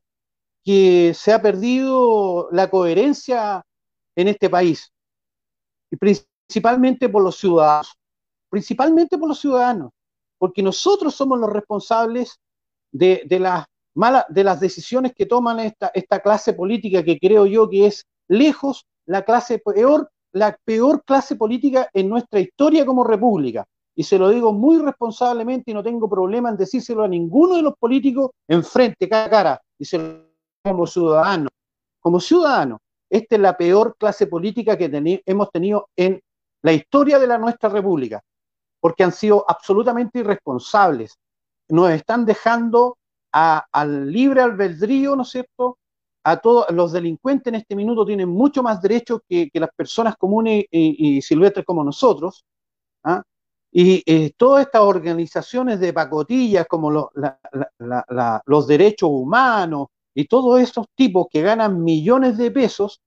que 0.64 1.14
se 1.14 1.34
ha 1.34 1.42
perdido 1.42 2.50
la 2.52 2.70
coherencia 2.70 3.66
en 4.16 4.30
este 4.30 4.50
país, 4.50 4.92
y 5.92 5.98
principalmente 5.98 7.08
por 7.08 7.24
los 7.24 7.38
ciudadanos, 7.38 7.94
principalmente 8.50 9.18
por 9.18 9.30
los 9.30 9.40
ciudadanos, 9.40 9.92
porque 10.38 10.62
nosotros 10.62 11.16
somos 11.16 11.40
los 11.40 11.52
responsables 11.52 12.40
de, 12.92 13.26
las 13.40 13.66
malas, 13.96 14.26
de 14.30 14.44
las 14.44 14.60
decisiones 14.60 15.14
que 15.14 15.26
toman 15.26 15.60
esta, 15.60 15.92
esta 15.94 16.20
clase 16.20 16.54
política 16.54 17.04
que 17.04 17.20
creo 17.20 17.46
yo 17.46 17.70
que 17.70 17.88
es 17.88 18.06
lejos 18.28 18.86
la 19.06 19.24
clase 19.24 19.60
peor, 19.60 20.10
la 20.34 20.58
peor 20.64 21.04
clase 21.04 21.36
política 21.36 21.90
en 21.94 22.10
nuestra 22.10 22.40
historia 22.40 22.86
como 22.86 23.04
república. 23.04 23.66
Y 23.96 24.04
se 24.04 24.20
lo 24.20 24.30
digo 24.30 24.54
muy 24.54 24.78
responsablemente 24.78 25.72
y 25.72 25.74
no 25.74 25.82
tengo 25.82 26.08
problema 26.08 26.50
en 26.50 26.58
decírselo 26.58 27.04
a 27.04 27.08
ninguno 27.08 27.56
de 27.56 27.64
los 27.64 27.74
políticos 27.78 28.30
enfrente, 28.48 29.10
cara 29.10 29.26
a 29.26 29.30
cara, 29.30 29.62
y 29.80 29.86
se 29.86 29.98
lo 29.98 30.28
como 30.64 30.86
ciudadano. 30.86 31.50
Como 32.00 32.20
ciudadano, 32.20 32.80
esta 33.10 33.36
es 33.36 33.42
la 33.42 33.58
peor 33.58 33.96
clase 33.98 34.28
política 34.28 34.78
que 34.78 35.22
hemos 35.26 35.50
tenido 35.50 35.90
en 35.96 36.22
la 36.62 36.74
historia 36.74 37.20
de 37.20 37.28
la 37.28 37.38
nuestra 37.38 37.70
república, 37.70 38.22
porque 38.80 39.04
han 39.04 39.12
sido 39.12 39.46
absolutamente 39.48 40.20
irresponsables. 40.20 41.18
Nos 41.70 41.92
están 41.92 42.26
dejando 42.26 42.98
al 43.32 44.12
libre 44.12 44.42
albedrío, 44.42 45.16
¿no 45.16 45.24
es 45.24 45.30
cierto? 45.30 45.78
A 46.24 46.38
todos 46.38 46.70
los 46.72 46.92
delincuentes 46.92 47.48
en 47.48 47.56
este 47.56 47.76
minuto 47.76 48.06
tienen 48.06 48.30
mucho 48.30 48.64
más 48.64 48.82
derechos 48.82 49.22
que, 49.28 49.50
las 49.54 49.70
personas 49.76 50.16
comunes 50.18 50.66
y, 50.72 51.18
y 51.18 51.22
silvestres 51.22 51.66
como 51.66 51.84
nosotros. 51.84 52.44
¿ah? 53.04 53.24
Y 53.72 54.02
eh, 54.06 54.34
todas 54.36 54.66
estas 54.66 54.82
organizaciones 54.82 55.80
de 55.80 55.94
pacotillas 55.94 56.66
como 56.68 56.90
los 56.92 58.68
derechos 58.68 59.10
humanos 59.12 59.88
y 60.16 60.26
todos 60.26 60.60
esos 60.60 60.88
tipos 60.96 61.28
que 61.30 61.42
ganan 61.42 61.84
millones 61.84 62.38
de 62.38 62.50
pesos 62.50 63.02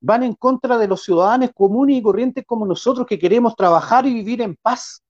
van 0.00 0.22
en 0.22 0.34
contra 0.34 0.78
de 0.78 0.88
los 0.88 1.02
ciudadanos 1.04 1.50
comunes 1.54 1.96
y 1.96 2.02
corrientes 2.02 2.44
como 2.46 2.66
nosotros 2.66 3.06
que 3.06 3.18
queremos 3.18 3.54
trabajar 3.54 4.06
y 4.06 4.14
vivir 4.14 4.42
en 4.42 4.56
paz. 4.56 5.02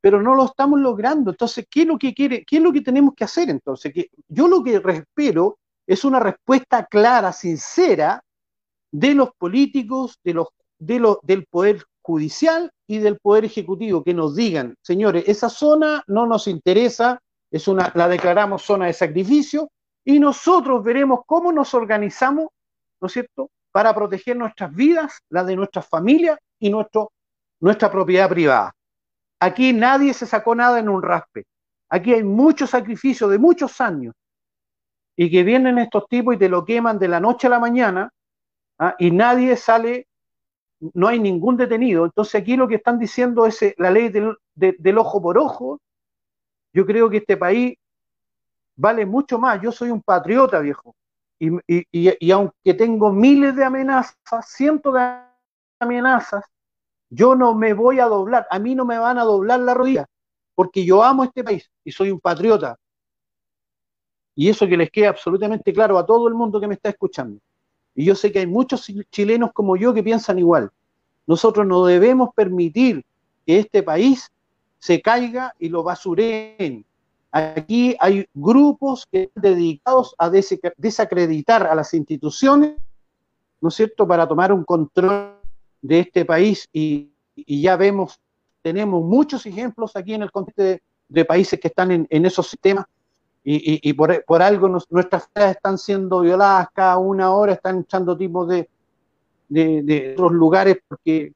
Pero 0.00 0.22
no 0.22 0.34
lo 0.34 0.44
estamos 0.44 0.80
logrando. 0.80 1.30
Entonces, 1.30 1.66
¿qué 1.68 1.82
es 1.82 1.86
lo 1.86 1.98
que 1.98 2.14
quiere? 2.14 2.44
¿Qué 2.44 2.56
es 2.58 2.62
lo 2.62 2.72
que 2.72 2.80
tenemos 2.80 3.14
que 3.14 3.24
hacer 3.24 3.50
entonces? 3.50 3.92
Que 3.92 4.10
yo 4.28 4.46
lo 4.46 4.62
que 4.62 4.76
espero 4.76 5.58
es 5.86 6.04
una 6.04 6.20
respuesta 6.20 6.86
clara, 6.86 7.32
sincera 7.32 8.22
de 8.92 9.14
los 9.14 9.30
políticos, 9.36 10.18
de 10.22 10.34
los, 10.34 10.48
de 10.78 11.16
del 11.22 11.46
poder 11.46 11.84
judicial 12.08 12.70
y 12.86 12.98
del 12.98 13.18
Poder 13.18 13.44
Ejecutivo 13.44 14.02
que 14.02 14.14
nos 14.14 14.34
digan, 14.34 14.74
señores, 14.80 15.24
esa 15.26 15.50
zona 15.50 16.02
no 16.06 16.26
nos 16.26 16.48
interesa, 16.48 17.20
es 17.50 17.68
una, 17.68 17.92
la 17.94 18.08
declaramos 18.08 18.62
zona 18.62 18.86
de 18.86 18.94
sacrificio 18.94 19.70
y 20.06 20.18
nosotros 20.18 20.82
veremos 20.82 21.20
cómo 21.26 21.52
nos 21.52 21.74
organizamos, 21.74 22.46
¿no 23.00 23.06
es 23.06 23.12
cierto?, 23.12 23.50
para 23.70 23.94
proteger 23.94 24.38
nuestras 24.38 24.74
vidas, 24.74 25.18
las 25.28 25.46
de 25.46 25.56
nuestras 25.56 25.86
familias 25.86 26.38
y 26.58 26.70
nuestro, 26.70 27.12
nuestra 27.60 27.90
propiedad 27.90 28.28
privada. 28.30 28.72
Aquí 29.40 29.72
nadie 29.72 30.14
se 30.14 30.26
sacó 30.26 30.54
nada 30.54 30.78
en 30.78 30.88
un 30.88 31.02
raspe. 31.02 31.46
Aquí 31.88 32.12
hay 32.12 32.22
mucho 32.22 32.66
sacrificio 32.66 33.28
de 33.28 33.38
muchos 33.38 33.80
años 33.80 34.14
y 35.16 35.30
que 35.30 35.42
vienen 35.42 35.78
estos 35.78 36.06
tipos 36.08 36.34
y 36.34 36.38
te 36.38 36.48
lo 36.48 36.64
queman 36.64 36.98
de 36.98 37.08
la 37.08 37.20
noche 37.20 37.46
a 37.46 37.50
la 37.50 37.58
mañana 37.58 38.10
¿ah? 38.78 38.94
y 38.98 39.10
nadie 39.10 39.56
sale 39.56 40.08
no 40.94 41.08
hay 41.08 41.18
ningún 41.18 41.56
detenido. 41.56 42.04
Entonces 42.04 42.40
aquí 42.40 42.56
lo 42.56 42.68
que 42.68 42.76
están 42.76 42.98
diciendo 42.98 43.46
es 43.46 43.60
eh, 43.62 43.74
la 43.78 43.90
ley 43.90 44.10
del, 44.10 44.98
ojo 44.98 45.20
por 45.20 45.38
ojo. 45.38 45.80
Yo 46.72 46.86
creo 46.86 47.10
que 47.10 47.18
este 47.18 47.36
país 47.36 47.76
vale 48.76 49.04
mucho 49.06 49.38
más. 49.38 49.60
Yo 49.60 49.72
soy 49.72 49.90
un 49.90 50.02
patriota, 50.02 50.60
viejo. 50.60 50.94
Y, 51.40 51.50
y, 51.68 52.30
aunque 52.32 52.74
tengo 52.74 53.12
miles 53.12 53.54
de 53.54 53.64
amenazas, 53.64 54.16
cientos 54.46 54.94
de 54.94 55.00
amenazas, 55.78 56.44
yo 57.10 57.34
no 57.34 57.54
me 57.54 57.72
voy 57.72 58.00
a 58.00 58.06
doblar. 58.06 58.46
A 58.50 58.58
mí 58.58 58.74
no 58.74 58.84
me 58.84 58.98
van 58.98 59.18
a 59.18 59.24
doblar 59.24 59.60
la 59.60 59.74
rodilla, 59.74 60.06
porque 60.54 60.84
yo 60.84 61.02
amo 61.02 61.24
este 61.24 61.44
país 61.44 61.70
y 61.84 61.92
soy 61.92 62.10
un 62.10 62.20
patriota. 62.20 62.76
Y 64.34 64.48
eso 64.48 64.66
que 64.66 64.76
les 64.76 64.90
quede 64.90 65.08
absolutamente 65.08 65.72
claro 65.72 65.98
a 65.98 66.06
todo 66.06 66.28
el 66.28 66.34
mundo 66.34 66.60
que 66.60 66.68
me 66.68 66.74
está 66.74 66.90
escuchando. 66.90 67.40
Y 67.94 68.04
yo 68.04 68.14
sé 68.14 68.30
que 68.30 68.38
hay 68.38 68.46
muchos 68.46 68.86
chilenos 69.10 69.50
como 69.52 69.76
yo 69.76 69.92
que 69.92 70.02
piensan 70.02 70.38
igual. 70.38 70.70
Nosotros 71.26 71.66
no 71.66 71.84
debemos 71.84 72.30
permitir 72.34 73.04
que 73.44 73.58
este 73.58 73.82
país 73.82 74.30
se 74.78 75.02
caiga 75.02 75.52
y 75.58 75.68
lo 75.68 75.82
basureen. 75.82 76.84
Aquí 77.32 77.96
hay 77.98 78.26
grupos 78.32 79.06
que 79.10 79.24
están 79.24 79.42
dedicados 79.42 80.14
a 80.16 80.30
desacreditar 80.30 81.66
a 81.66 81.74
las 81.74 81.92
instituciones, 81.92 82.76
¿no 83.60 83.68
es 83.68 83.74
cierto?, 83.74 84.06
para 84.06 84.28
tomar 84.28 84.52
un 84.52 84.64
control 84.64 85.37
de 85.82 86.00
este 86.00 86.24
país. 86.24 86.68
Y, 86.72 87.10
ya 87.36 87.76
vemos, 87.76 88.20
tenemos 88.62 89.04
muchos 89.04 89.46
ejemplos 89.46 89.94
aquí 89.94 90.14
en 90.14 90.22
el 90.22 90.32
contexto 90.32 90.62
de, 91.08 91.24
países 91.24 91.58
que 91.60 91.68
están 91.68 92.06
en, 92.08 92.26
esos 92.26 92.48
sistemas 92.48 92.86
y, 93.44 93.92
por, 93.94 94.42
algo 94.42 94.68
nuestras 94.90 95.28
ciudades 95.32 95.56
están 95.56 95.78
siendo 95.78 96.20
violadas 96.20 96.68
cada 96.74 96.98
una 96.98 97.32
hora, 97.32 97.52
están 97.52 97.80
echando 97.80 98.16
tipos 98.16 98.48
de, 98.48 98.68
de, 99.48 100.12
otros 100.12 100.32
lugares 100.32 100.78
porque 100.86 101.32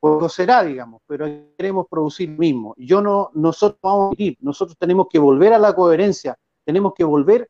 poco 0.00 0.28
será, 0.28 0.62
digamos, 0.62 1.00
pero 1.06 1.26
queremos 1.56 1.86
producir 1.88 2.28
mismo. 2.28 2.74
Yo 2.76 3.00
no, 3.00 3.30
nosotros 3.34 3.80
vamos 3.82 4.14
a 4.18 4.22
ir, 4.22 4.36
nosotros 4.40 4.76
tenemos 4.78 5.08
que 5.08 5.18
volver 5.18 5.52
a 5.52 5.58
la 5.58 5.74
coherencia, 5.74 6.36
tenemos 6.64 6.94
que 6.94 7.04
volver 7.04 7.48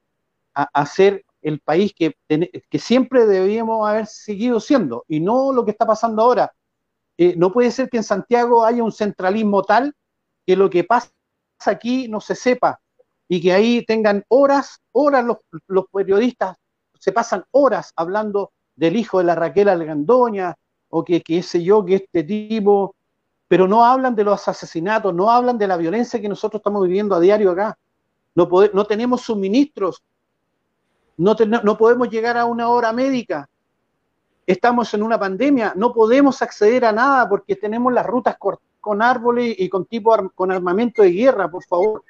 a, 0.54 0.86
ser 0.86 1.24
el 1.42 1.60
país 1.60 1.92
que, 1.94 2.16
que 2.26 2.78
siempre 2.78 3.26
debíamos 3.26 3.88
haber 3.88 4.06
seguido 4.06 4.60
siendo 4.60 5.04
y 5.08 5.20
no 5.20 5.52
lo 5.52 5.64
que 5.64 5.70
está 5.70 5.86
pasando 5.86 6.22
ahora. 6.22 6.52
Eh, 7.16 7.34
no 7.36 7.52
puede 7.52 7.70
ser 7.70 7.88
que 7.88 7.96
en 7.98 8.04
Santiago 8.04 8.64
haya 8.64 8.82
un 8.82 8.92
centralismo 8.92 9.62
tal 9.62 9.94
que 10.46 10.56
lo 10.56 10.70
que 10.70 10.84
pasa 10.84 11.10
aquí 11.66 12.08
no 12.08 12.20
se 12.20 12.34
sepa, 12.34 12.80
y 13.28 13.40
que 13.40 13.52
ahí 13.52 13.84
tengan 13.84 14.24
horas, 14.28 14.80
horas 14.92 15.24
los, 15.66 15.84
periodistas, 15.92 16.56
se 16.98 17.12
pasan 17.12 17.44
horas 17.50 17.92
hablando 17.94 18.52
del 18.74 18.96
hijo 18.96 19.18
de 19.18 19.24
la 19.24 19.34
Raquel 19.34 19.68
Algandoña, 19.68 20.56
o 20.88 21.04
que, 21.04 21.20
qué 21.20 21.42
yo, 21.42 21.84
que 21.84 21.96
este 21.96 22.24
tipo, 22.24 22.94
pero 23.46 23.68
no 23.68 23.84
hablan 23.84 24.14
de 24.14 24.24
los 24.24 24.48
asesinatos, 24.48 25.14
no 25.14 25.30
hablan 25.30 25.58
de 25.58 25.66
la 25.66 25.76
violencia 25.76 26.20
que 26.20 26.28
nosotros 26.28 26.60
estamos 26.60 26.82
viviendo 26.84 27.14
a 27.14 27.20
diario 27.20 27.50
acá. 27.50 27.78
No, 28.34 28.48
no 28.72 28.84
tenemos 28.86 29.22
suministros, 29.22 30.02
no, 31.18 31.36
no 31.62 31.76
podemos 31.76 32.08
llegar 32.08 32.38
a 32.38 32.46
una 32.46 32.68
hora 32.68 32.92
médica, 32.92 33.48
estamos 34.46 34.94
en 34.94 35.02
una 35.02 35.18
pandemia, 35.18 35.74
no 35.76 35.92
podemos 35.92 36.40
acceder 36.40 36.86
a 36.86 36.92
nada 36.92 37.28
porque 37.28 37.54
tenemos 37.54 37.92
las 37.92 38.06
rutas 38.06 38.36
con 38.80 39.02
árboles 39.02 39.54
y 39.58 39.68
con 39.68 39.84
tipo 39.84 40.16
con 40.34 40.50
armamento 40.50 41.02
de 41.02 41.10
guerra, 41.10 41.50
por 41.50 41.62
favor. 41.64 42.02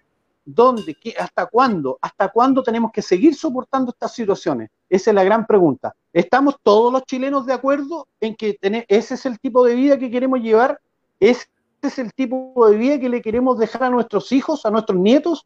¿Dónde? 0.45 0.95
Qué, 0.95 1.15
¿Hasta 1.19 1.47
cuándo? 1.47 1.99
¿Hasta 2.01 2.29
cuándo 2.29 2.63
tenemos 2.63 2.93
que 2.93 3.03
seguir 3.03 3.35
soportando 3.35 3.91
estas 3.91 4.15
situaciones? 4.15 4.71
Esa 4.89 5.11
es 5.11 5.15
la 5.15 5.25
gran 5.25 5.47
pregunta. 5.47 5.95
¿Estamos 6.13 6.57
todos 6.63 6.93
los 6.93 7.03
chilenos 7.05 7.45
de 7.45 7.53
acuerdo 7.53 8.07
en 8.21 8.37
que 8.37 8.57
ese 8.89 9.15
es 9.15 9.27
el 9.27 9.39
tipo 9.41 9.65
de 9.65 9.75
vida 9.75 9.99
que 9.99 10.11
queremos 10.11 10.41
llevar? 10.41 10.81
¿Ese 11.19 11.49
es 11.83 11.99
el 11.99 12.15
tipo 12.15 12.55
de 12.71 12.77
vida 12.77 13.01
que 13.01 13.09
le 13.09 13.21
queremos 13.21 13.59
dejar 13.59 13.83
a 13.85 13.91
nuestros 13.91 14.31
hijos, 14.33 14.65
a 14.65 14.71
nuestros 14.71 14.99
nietos? 14.99 15.45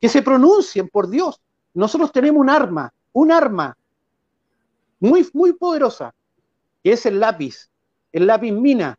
Que 0.00 0.08
se 0.08 0.22
pronuncien, 0.22 0.88
por 0.88 1.10
Dios. 1.10 1.40
Nosotros 1.78 2.10
tenemos 2.10 2.40
un 2.40 2.50
arma, 2.50 2.92
un 3.12 3.30
arma 3.30 3.76
muy, 4.98 5.24
muy 5.32 5.52
poderosa, 5.52 6.12
que 6.82 6.90
es 6.90 7.06
el 7.06 7.20
lápiz, 7.20 7.70
el 8.10 8.26
lápiz 8.26 8.50
mina. 8.50 8.98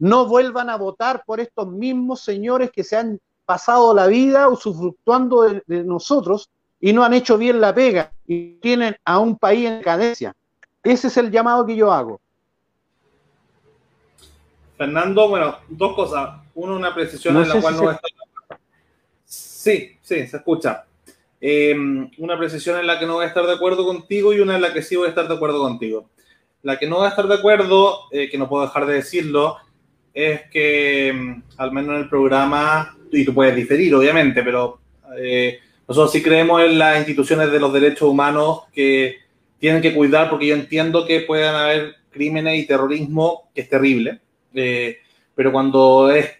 No 0.00 0.26
vuelvan 0.26 0.68
a 0.70 0.76
votar 0.76 1.22
por 1.24 1.38
estos 1.38 1.68
mismos 1.68 2.20
señores 2.20 2.72
que 2.72 2.82
se 2.82 2.96
han 2.96 3.20
pasado 3.44 3.94
la 3.94 4.08
vida 4.08 4.48
usufructuando 4.48 5.42
de, 5.42 5.62
de 5.68 5.84
nosotros 5.84 6.50
y 6.80 6.92
no 6.92 7.04
han 7.04 7.14
hecho 7.14 7.38
bien 7.38 7.60
la 7.60 7.72
pega 7.72 8.10
y 8.26 8.54
tienen 8.54 8.96
a 9.04 9.20
un 9.20 9.38
país 9.38 9.68
en 9.68 9.82
cadencia. 9.82 10.34
Ese 10.82 11.06
es 11.06 11.16
el 11.16 11.30
llamado 11.30 11.64
que 11.64 11.76
yo 11.76 11.92
hago. 11.92 12.20
Fernando, 14.76 15.28
bueno, 15.28 15.58
dos 15.68 15.94
cosas. 15.94 16.40
Uno, 16.56 16.74
una 16.74 16.92
precisión 16.92 17.36
en 17.36 17.48
la 17.48 17.60
cual 17.60 17.76
no 17.76 17.90
está... 17.92 18.08
Sí, 19.24 19.96
sí, 20.02 20.26
se 20.26 20.38
escucha. 20.38 20.86
Eh, 21.44 21.74
una 22.18 22.38
precisión 22.38 22.78
en 22.78 22.86
la 22.86 23.00
que 23.00 23.06
no 23.06 23.14
voy 23.14 23.24
a 23.24 23.28
estar 23.28 23.44
de 23.44 23.52
acuerdo 23.52 23.84
contigo 23.84 24.32
y 24.32 24.38
una 24.38 24.54
en 24.54 24.62
la 24.62 24.72
que 24.72 24.80
sí 24.80 24.94
voy 24.94 25.06
a 25.06 25.08
estar 25.08 25.26
de 25.26 25.34
acuerdo 25.34 25.58
contigo. 25.58 26.08
La 26.62 26.78
que 26.78 26.86
no 26.86 26.98
voy 26.98 27.06
a 27.06 27.08
estar 27.08 27.26
de 27.26 27.34
acuerdo, 27.34 27.98
eh, 28.12 28.30
que 28.30 28.38
no 28.38 28.48
puedo 28.48 28.64
dejar 28.64 28.86
de 28.86 28.94
decirlo, 28.94 29.56
es 30.14 30.42
que 30.50 31.12
mm, 31.12 31.42
al 31.56 31.72
menos 31.72 31.96
en 31.96 32.02
el 32.02 32.08
programa 32.08 32.96
y 33.10 33.24
tú 33.24 33.34
puedes 33.34 33.56
diferir, 33.56 33.92
obviamente, 33.92 34.44
pero 34.44 34.78
eh, 35.18 35.58
nosotros 35.88 36.12
sí 36.12 36.22
creemos 36.22 36.62
en 36.62 36.78
las 36.78 36.98
instituciones 36.98 37.50
de 37.50 37.58
los 37.58 37.72
derechos 37.72 38.08
humanos 38.08 38.62
que 38.72 39.18
tienen 39.58 39.82
que 39.82 39.94
cuidar, 39.94 40.30
porque 40.30 40.46
yo 40.46 40.54
entiendo 40.54 41.04
que 41.04 41.20
puedan 41.22 41.56
haber 41.56 41.96
crímenes 42.10 42.62
y 42.62 42.66
terrorismo, 42.68 43.50
que 43.52 43.62
es 43.62 43.68
terrible, 43.68 44.20
eh, 44.54 44.98
pero 45.34 45.50
cuando 45.50 46.08
es, 46.10 46.30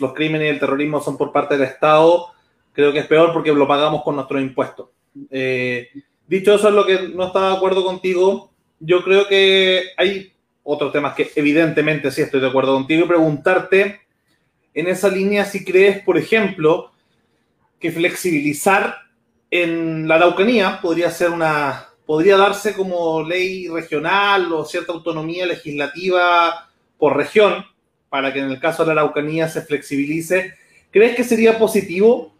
los 0.00 0.14
crímenes 0.14 0.46
y 0.46 0.50
el 0.50 0.58
terrorismo 0.58 1.02
son 1.02 1.18
por 1.18 1.32
parte 1.32 1.58
del 1.58 1.68
Estado, 1.68 2.31
creo 2.72 2.92
que 2.92 3.00
es 3.00 3.06
peor 3.06 3.32
porque 3.32 3.52
lo 3.52 3.68
pagamos 3.68 4.02
con 4.02 4.16
nuestros 4.16 4.40
impuestos. 4.40 4.88
Eh, 5.30 5.88
dicho 6.26 6.54
eso, 6.54 6.68
es 6.68 6.74
lo 6.74 6.86
que 6.86 7.08
no 7.08 7.26
está 7.26 7.50
de 7.50 7.56
acuerdo 7.56 7.84
contigo. 7.84 8.52
Yo 8.80 9.02
creo 9.02 9.28
que 9.28 9.90
hay 9.96 10.32
otros 10.62 10.92
temas 10.92 11.14
que 11.14 11.30
evidentemente 11.34 12.10
sí 12.10 12.22
estoy 12.22 12.40
de 12.40 12.48
acuerdo 12.48 12.74
contigo 12.74 13.04
y 13.04 13.08
preguntarte 13.08 14.00
en 14.74 14.86
esa 14.86 15.08
línea 15.08 15.44
si 15.44 15.64
crees, 15.64 16.02
por 16.02 16.16
ejemplo, 16.16 16.92
que 17.78 17.92
flexibilizar 17.92 18.96
en 19.50 20.08
la 20.08 20.14
Araucanía 20.14 20.80
podría 20.80 21.10
ser 21.10 21.30
una 21.30 21.88
podría 22.06 22.36
darse 22.36 22.74
como 22.74 23.22
ley 23.22 23.68
regional 23.68 24.52
o 24.52 24.64
cierta 24.64 24.92
autonomía 24.92 25.46
legislativa 25.46 26.70
por 26.98 27.16
región 27.16 27.64
para 28.08 28.32
que 28.32 28.40
en 28.40 28.50
el 28.50 28.60
caso 28.60 28.84
de 28.84 28.94
la 28.94 29.02
Araucanía 29.02 29.48
se 29.48 29.62
flexibilice. 29.62 30.54
¿Crees 30.90 31.16
que 31.16 31.24
sería 31.24 31.58
positivo 31.58 32.31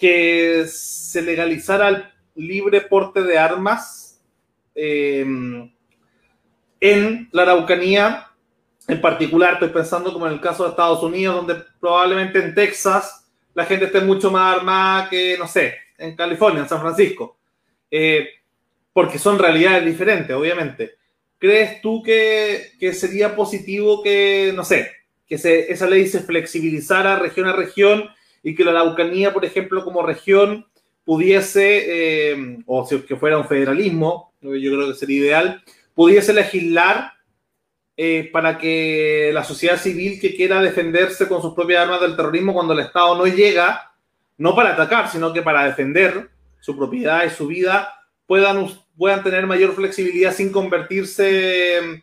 que 0.00 0.64
se 0.66 1.22
legalizara 1.22 1.88
el 1.88 2.04
libre 2.34 2.80
porte 2.80 3.22
de 3.22 3.38
armas 3.38 4.20
eh, 4.74 5.24
en 6.80 7.28
la 7.32 7.42
Araucanía 7.42 8.30
en 8.90 9.00
particular, 9.00 9.54
estoy 9.54 9.68
pensando 9.68 10.12
como 10.12 10.26
en 10.26 10.32
el 10.32 10.40
caso 10.40 10.64
de 10.64 10.70
Estados 10.70 11.02
Unidos, 11.02 11.36
donde 11.36 11.62
probablemente 11.78 12.40
en 12.40 12.54
Texas 12.54 13.24
la 13.54 13.64
gente 13.64 13.84
esté 13.84 14.00
mucho 14.00 14.30
más 14.30 14.56
armada 14.56 15.08
que, 15.08 15.36
no 15.38 15.46
sé, 15.46 15.74
en 15.96 16.16
California, 16.16 16.62
en 16.62 16.68
San 16.68 16.80
Francisco. 16.80 17.38
Eh, 17.90 18.28
porque 18.92 19.18
son 19.18 19.38
realidades 19.38 19.84
diferentes, 19.84 20.34
obviamente. 20.34 20.92
¿Crees 21.38 21.80
tú 21.80 22.02
que, 22.02 22.72
sería 22.92 23.36
positivo 23.36 24.02
que, 24.02 24.52
no 24.54 24.64
sé, 24.64 24.90
que 25.26 25.38
se, 25.38 25.72
esa 25.72 25.86
ley 25.86 26.08
se 26.08 26.20
flexibilizara 26.20 27.16
región 27.16 27.46
a 27.46 27.52
región 27.52 28.08
y 28.42 28.54
que 28.54 28.64
la 28.64 28.72
Araucanía, 28.72 29.32
por 29.32 29.44
ejemplo, 29.44 29.84
como 29.84 30.02
región, 30.02 30.66
pudiese, 31.04 32.32
eh, 32.32 32.58
o 32.66 32.86
si 32.86 33.00
que 33.00 33.16
fuera 33.16 33.38
un 33.38 33.46
federalismo, 33.46 34.32
yo 34.40 34.50
creo 34.50 34.88
que 34.88 34.94
sería 34.94 35.18
ideal, 35.18 35.64
pudiese 35.94 36.32
legislar 36.32 37.12
eh, 37.96 38.30
para 38.32 38.58
que 38.58 39.30
la 39.34 39.44
sociedad 39.44 39.76
civil 39.76 40.20
que 40.20 40.34
quiera 40.34 40.62
defenderse 40.62 41.28
con 41.28 41.42
sus 41.42 41.54
propias 41.54 41.82
armas 41.82 42.00
del 42.00 42.16
terrorismo 42.16 42.54
cuando 42.54 42.72
el 42.72 42.80
Estado 42.80 43.14
no 43.16 43.26
llega, 43.26 43.92
no 44.38 44.54
para 44.54 44.70
atacar, 44.70 45.10
sino 45.10 45.32
que 45.32 45.42
para 45.42 45.64
defender 45.64 46.30
su 46.60 46.76
propiedad 46.76 47.24
y 47.24 47.30
su 47.30 47.46
vida, 47.46 47.92
puedan, 48.26 48.66
puedan 48.96 49.22
tener 49.22 49.46
mayor 49.46 49.74
flexibilidad 49.74 50.32
sin 50.32 50.50
convertirse 50.52 52.02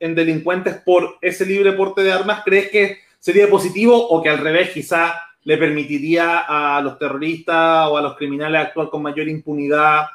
en 0.00 0.14
delincuentes 0.14 0.76
por 0.84 1.18
ese 1.20 1.46
libre 1.46 1.72
porte 1.72 2.02
de 2.02 2.12
armas, 2.12 2.42
¿crees 2.44 2.70
que 2.70 2.98
sería 3.18 3.48
positivo 3.48 4.08
o 4.08 4.22
que 4.22 4.28
al 4.28 4.38
revés 4.38 4.70
quizá 4.70 5.14
le 5.46 5.56
permitiría 5.58 6.40
a 6.40 6.80
los 6.80 6.98
terroristas 6.98 7.88
o 7.88 7.96
a 7.96 8.02
los 8.02 8.16
criminales 8.16 8.66
actuar 8.66 8.90
con 8.90 9.00
mayor 9.00 9.28
impunidad 9.28 10.06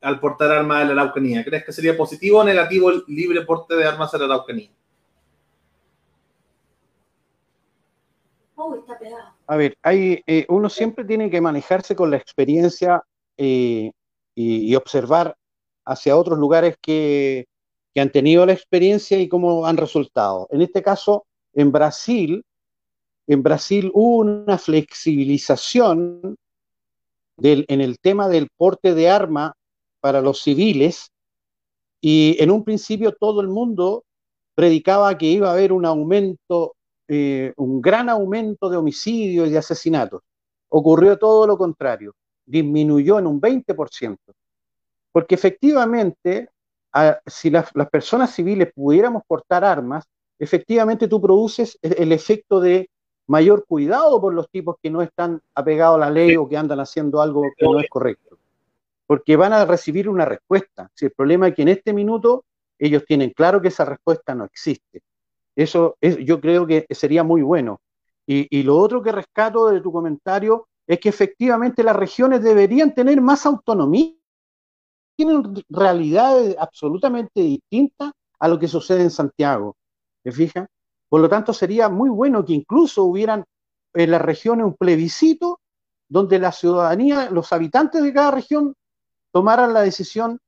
al 0.00 0.18
portar 0.18 0.50
armas 0.50 0.80
en 0.80 0.88
la 0.88 1.02
Araucanía? 1.02 1.44
¿Crees 1.44 1.66
que 1.66 1.72
sería 1.72 1.94
positivo 1.94 2.38
o 2.38 2.44
negativo 2.44 2.88
el 2.88 3.04
libre 3.06 3.42
porte 3.42 3.76
de 3.76 3.86
armas 3.86 4.14
en 4.14 4.20
la 4.20 4.26
Araucanía? 4.26 4.70
A 9.46 9.56
ver, 9.56 9.76
hay, 9.82 10.22
eh, 10.26 10.46
uno 10.48 10.70
siempre 10.70 11.04
tiene 11.04 11.28
que 11.28 11.42
manejarse 11.42 11.94
con 11.94 12.10
la 12.10 12.16
experiencia 12.16 13.04
eh, 13.36 13.92
y, 14.34 14.74
observar 14.74 15.36
hacia 15.84 16.16
otros 16.16 16.38
lugares 16.38 16.76
que, 16.80 17.46
que 17.94 18.00
han 18.00 18.10
tenido 18.10 18.46
la 18.46 18.54
experiencia 18.54 19.18
y 19.18 19.28
cómo 19.28 19.66
han 19.66 19.76
resultado. 19.76 20.48
En 20.50 20.62
este 20.62 20.82
caso, 20.82 21.26
en 21.52 21.72
Brasil, 21.72 22.42
en 23.28 23.42
Brasil 23.42 23.90
hubo 23.92 24.16
una 24.16 24.56
flexibilización 24.56 26.36
en 27.40 27.80
el 27.80 27.98
tema 28.00 28.26
del 28.26 28.48
porte 28.56 28.94
de 28.94 29.10
arma 29.10 29.54
para 30.00 30.22
los 30.22 30.40
civiles 30.40 31.10
y 32.00 32.36
en 32.40 32.50
un 32.50 32.64
principio 32.64 33.12
todo 33.12 33.42
el 33.42 33.48
mundo 33.48 34.04
predicaba 34.54 35.16
que 35.18 35.26
iba 35.26 35.50
a 35.50 35.52
haber 35.52 35.72
un 35.72 35.84
aumento, 35.84 36.74
eh, 37.06 37.52
un 37.58 37.82
gran 37.82 38.08
aumento 38.08 38.70
de 38.70 38.78
homicidios 38.78 39.48
y 39.48 39.52
de 39.52 39.58
asesinatos. 39.58 40.22
Ocurrió 40.70 41.18
todo 41.18 41.46
lo 41.46 41.58
contrario, 41.58 42.14
disminuyó 42.46 43.18
en 43.18 43.26
un 43.26 43.40
20%, 43.40 44.16
porque 45.12 45.34
efectivamente, 45.34 46.48
si 47.26 47.50
las 47.50 47.70
personas 47.92 48.34
civiles 48.34 48.72
pudiéramos 48.74 49.22
portar 49.26 49.64
armas, 49.64 50.06
efectivamente 50.38 51.08
tú 51.08 51.20
produces 51.20 51.78
el 51.82 52.12
efecto 52.12 52.58
de 52.58 52.88
mayor 53.28 53.64
cuidado 53.66 54.20
por 54.20 54.34
los 54.34 54.50
tipos 54.50 54.76
que 54.82 54.90
no 54.90 55.02
están 55.02 55.40
apegados 55.54 55.96
a 55.96 56.00
la 56.00 56.10
ley 56.10 56.36
o 56.36 56.48
que 56.48 56.56
andan 56.56 56.80
haciendo 56.80 57.22
algo 57.22 57.42
que 57.56 57.64
no 57.64 57.78
es 57.78 57.88
correcto. 57.88 58.38
Porque 59.06 59.36
van 59.36 59.52
a 59.52 59.64
recibir 59.64 60.08
una 60.08 60.24
respuesta. 60.24 60.90
Si 60.94 61.06
el 61.06 61.12
problema 61.12 61.48
es 61.48 61.54
que 61.54 61.62
en 61.62 61.68
este 61.68 61.92
minuto 61.92 62.44
ellos 62.78 63.04
tienen 63.06 63.30
claro 63.30 63.60
que 63.60 63.68
esa 63.68 63.84
respuesta 63.84 64.34
no 64.34 64.44
existe. 64.44 65.02
Eso 65.54 65.96
es, 66.00 66.18
yo 66.18 66.40
creo 66.40 66.66
que 66.66 66.86
sería 66.90 67.22
muy 67.22 67.42
bueno. 67.42 67.80
Y, 68.30 68.62
lo 68.62 68.76
otro 68.76 69.02
que 69.02 69.10
rescato 69.10 69.70
de 69.70 69.80
tu 69.80 69.90
comentario 69.90 70.68
es 70.86 71.00
que 71.00 71.08
efectivamente 71.08 71.82
las 71.82 71.96
regiones 71.96 72.42
deberían 72.42 72.94
tener 72.94 73.22
más 73.22 73.46
autonomía. 73.46 74.12
Tienen 75.16 75.64
realidades 75.70 76.54
absolutamente 76.58 77.40
distintas 77.40 78.12
a 78.38 78.48
lo 78.48 78.58
que 78.58 78.68
sucede 78.68 79.02
en 79.02 79.10
Santiago. 79.10 79.76
¿Te 80.22 80.30
fijas? 80.30 80.68
Por 81.08 81.20
lo 81.20 81.28
tanto, 81.28 81.52
sería 81.52 81.88
muy 81.88 82.10
bueno 82.10 82.44
que 82.44 82.52
incluso 82.52 83.04
hubieran 83.04 83.44
en 83.94 84.10
las 84.10 84.22
regiones 84.22 84.66
un 84.66 84.74
plebiscito 84.74 85.60
donde 86.08 86.38
la 86.38 86.52
ciudadanía, 86.52 87.30
los 87.30 87.52
habitantes 87.52 88.02
de 88.02 88.12
cada 88.12 88.30
región, 88.30 88.74
tomaran 89.30 89.72
la 89.72 89.82
decisión 89.82 90.38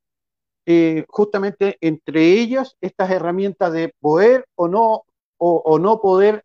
eh, 0.67 1.05
justamente 1.09 1.79
entre 1.81 2.33
ellas 2.41 2.77
estas 2.81 3.11
herramientas 3.11 3.73
de 3.73 3.95
poder 3.99 4.47
o 4.55 4.69
no, 4.69 5.05
o, 5.39 5.79
no 5.79 6.01
poder 6.01 6.45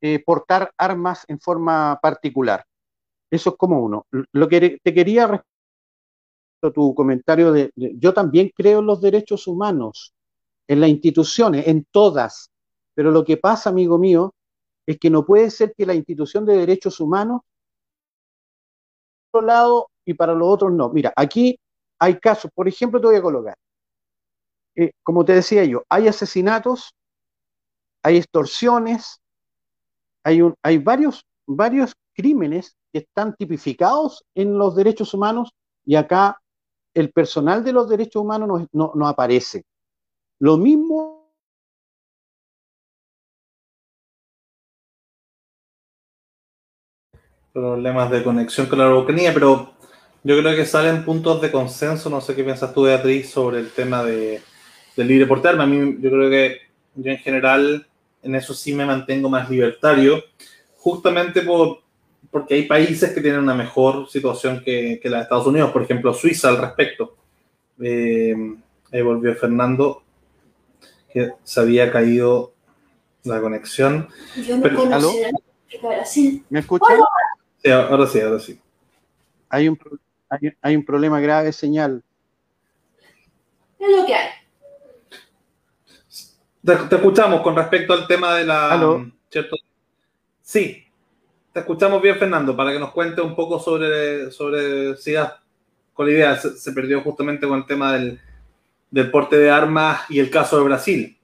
eh, 0.00 0.22
portar 0.24 0.72
armas 0.76 1.24
en 1.28 1.40
forma 1.40 1.98
particular. 2.02 2.64
Eso 3.30 3.50
es 3.50 3.56
como 3.56 3.80
uno. 3.80 4.06
Lo 4.32 4.48
que 4.48 4.78
te 4.82 4.94
quería 4.94 5.26
responder 5.26 5.50
tu 6.74 6.94
comentario 6.94 7.52
de, 7.52 7.72
yo 7.74 8.12
también 8.12 8.50
creo 8.54 8.80
en 8.80 8.86
los 8.86 9.00
derechos 9.00 9.46
humanos, 9.46 10.12
en 10.68 10.80
las 10.80 10.90
instituciones, 10.90 11.66
en 11.66 11.86
todas, 11.90 12.49
pero 13.00 13.12
lo 13.12 13.24
que 13.24 13.38
pasa, 13.38 13.70
amigo 13.70 13.96
mío, 13.96 14.34
es 14.86 14.98
que 14.98 15.08
no 15.08 15.24
puede 15.24 15.48
ser 15.50 15.72
que 15.74 15.86
la 15.86 15.94
institución 15.94 16.44
de 16.44 16.54
derechos 16.54 17.00
humanos, 17.00 17.40
por 19.30 19.40
un 19.40 19.46
lado 19.46 19.88
y 20.04 20.12
para 20.12 20.34
los 20.34 20.46
otros 20.46 20.70
no. 20.70 20.90
Mira, 20.90 21.10
aquí 21.16 21.58
hay 21.98 22.20
casos, 22.20 22.50
por 22.54 22.68
ejemplo, 22.68 23.00
te 23.00 23.06
voy 23.06 23.16
a 23.16 23.22
colocar, 23.22 23.56
eh, 24.74 24.92
como 25.02 25.24
te 25.24 25.32
decía 25.32 25.64
yo, 25.64 25.82
hay 25.88 26.08
asesinatos, 26.08 26.94
hay 28.02 28.18
extorsiones, 28.18 29.22
hay, 30.22 30.76
varios, 30.76 31.24
varios 31.46 31.94
crímenes 32.12 32.76
que 32.92 32.98
están 32.98 33.34
tipificados 33.34 34.26
en 34.34 34.58
los 34.58 34.76
derechos 34.76 35.14
humanos 35.14 35.54
y 35.86 35.94
acá 35.94 36.38
el 36.92 37.10
personal 37.12 37.64
de 37.64 37.72
los 37.72 37.88
derechos 37.88 38.20
humanos 38.20 38.68
no, 38.72 38.92
no 38.94 39.08
aparece. 39.08 39.64
Lo 40.38 40.58
mismo 40.58 41.19
problemas 47.52 48.10
de 48.10 48.22
conexión 48.22 48.66
con 48.66 48.78
la 48.78 48.86
Araucanía, 48.86 49.32
pero 49.34 49.72
yo 50.22 50.38
creo 50.38 50.54
que 50.54 50.64
salen 50.64 51.04
puntos 51.04 51.40
de 51.40 51.50
consenso. 51.50 52.10
No 52.10 52.20
sé 52.20 52.34
qué 52.34 52.44
piensas 52.44 52.72
tú, 52.72 52.82
Beatriz, 52.82 53.30
sobre 53.30 53.60
el 53.60 53.70
tema 53.70 54.04
de, 54.04 54.40
del 54.96 55.08
libre 55.08 55.26
portarme. 55.26 55.62
A 55.62 55.66
mí, 55.66 55.96
yo 56.00 56.10
creo 56.10 56.30
que 56.30 56.58
yo 56.94 57.10
en 57.10 57.18
general 57.18 57.86
en 58.22 58.34
eso 58.34 58.52
sí 58.54 58.74
me 58.74 58.84
mantengo 58.84 59.28
más 59.28 59.48
libertario, 59.48 60.22
justamente 60.76 61.42
por, 61.42 61.80
porque 62.30 62.54
hay 62.54 62.62
países 62.64 63.12
que 63.12 63.20
tienen 63.20 63.40
una 63.40 63.54
mejor 63.54 64.08
situación 64.08 64.62
que, 64.64 65.00
que 65.02 65.08
la 65.08 65.18
de 65.18 65.22
Estados 65.24 65.46
Unidos, 65.46 65.70
por 65.70 65.82
ejemplo, 65.82 66.12
Suiza 66.12 66.48
al 66.48 66.58
respecto. 66.58 67.16
Eh, 67.80 68.34
ahí 68.92 69.02
volvió 69.02 69.34
Fernando, 69.34 70.02
que 71.12 71.32
se 71.42 71.60
había 71.60 71.90
caído 71.90 72.52
la 73.24 73.40
conexión. 73.40 74.08
Yo 74.46 74.58
no 74.58 74.94
¿Aló? 74.94 75.12
¿Me 76.50 76.60
escuchan? 76.60 76.98
Sí, 77.62 77.70
ahora 77.70 78.06
sí, 78.06 78.20
ahora 78.20 78.38
sí. 78.38 78.60
Hay 79.48 79.68
un, 79.68 79.78
hay, 80.62 80.76
un 80.76 80.84
problema 80.84 81.20
grave, 81.20 81.52
señal. 81.52 82.02
Es 83.78 83.88
lo 83.88 84.06
que 84.06 84.14
hay. 84.14 84.28
Te, 86.64 86.96
escuchamos 86.96 87.40
con 87.40 87.56
respecto 87.56 87.92
al 87.92 88.06
tema 88.06 88.34
de 88.36 88.44
la... 88.44 88.72
¿Aló? 88.72 89.10
¿cierto? 89.30 89.56
Sí, 90.42 90.84
te 91.52 91.60
escuchamos 91.60 92.02
bien, 92.02 92.16
Fernando, 92.16 92.56
para 92.56 92.72
que 92.72 92.78
nos 92.78 92.92
cuente 92.92 93.20
un 93.20 93.34
poco 93.34 93.58
sobre, 93.58 94.30
sobre 94.30 94.96
si 94.96 95.14
con 95.92 96.06
la 96.06 96.12
idea, 96.12 96.36
se, 96.36 96.72
perdió 96.72 97.02
justamente 97.02 97.46
con 97.46 97.58
el 97.58 97.66
tema 97.66 97.92
del, 97.92 98.20
del 98.90 99.10
porte 99.10 99.36
de 99.36 99.50
armas 99.50 100.02
y 100.08 100.18
el 100.18 100.30
caso 100.30 100.58
de 100.58 100.64
Brasil. 100.64 101.19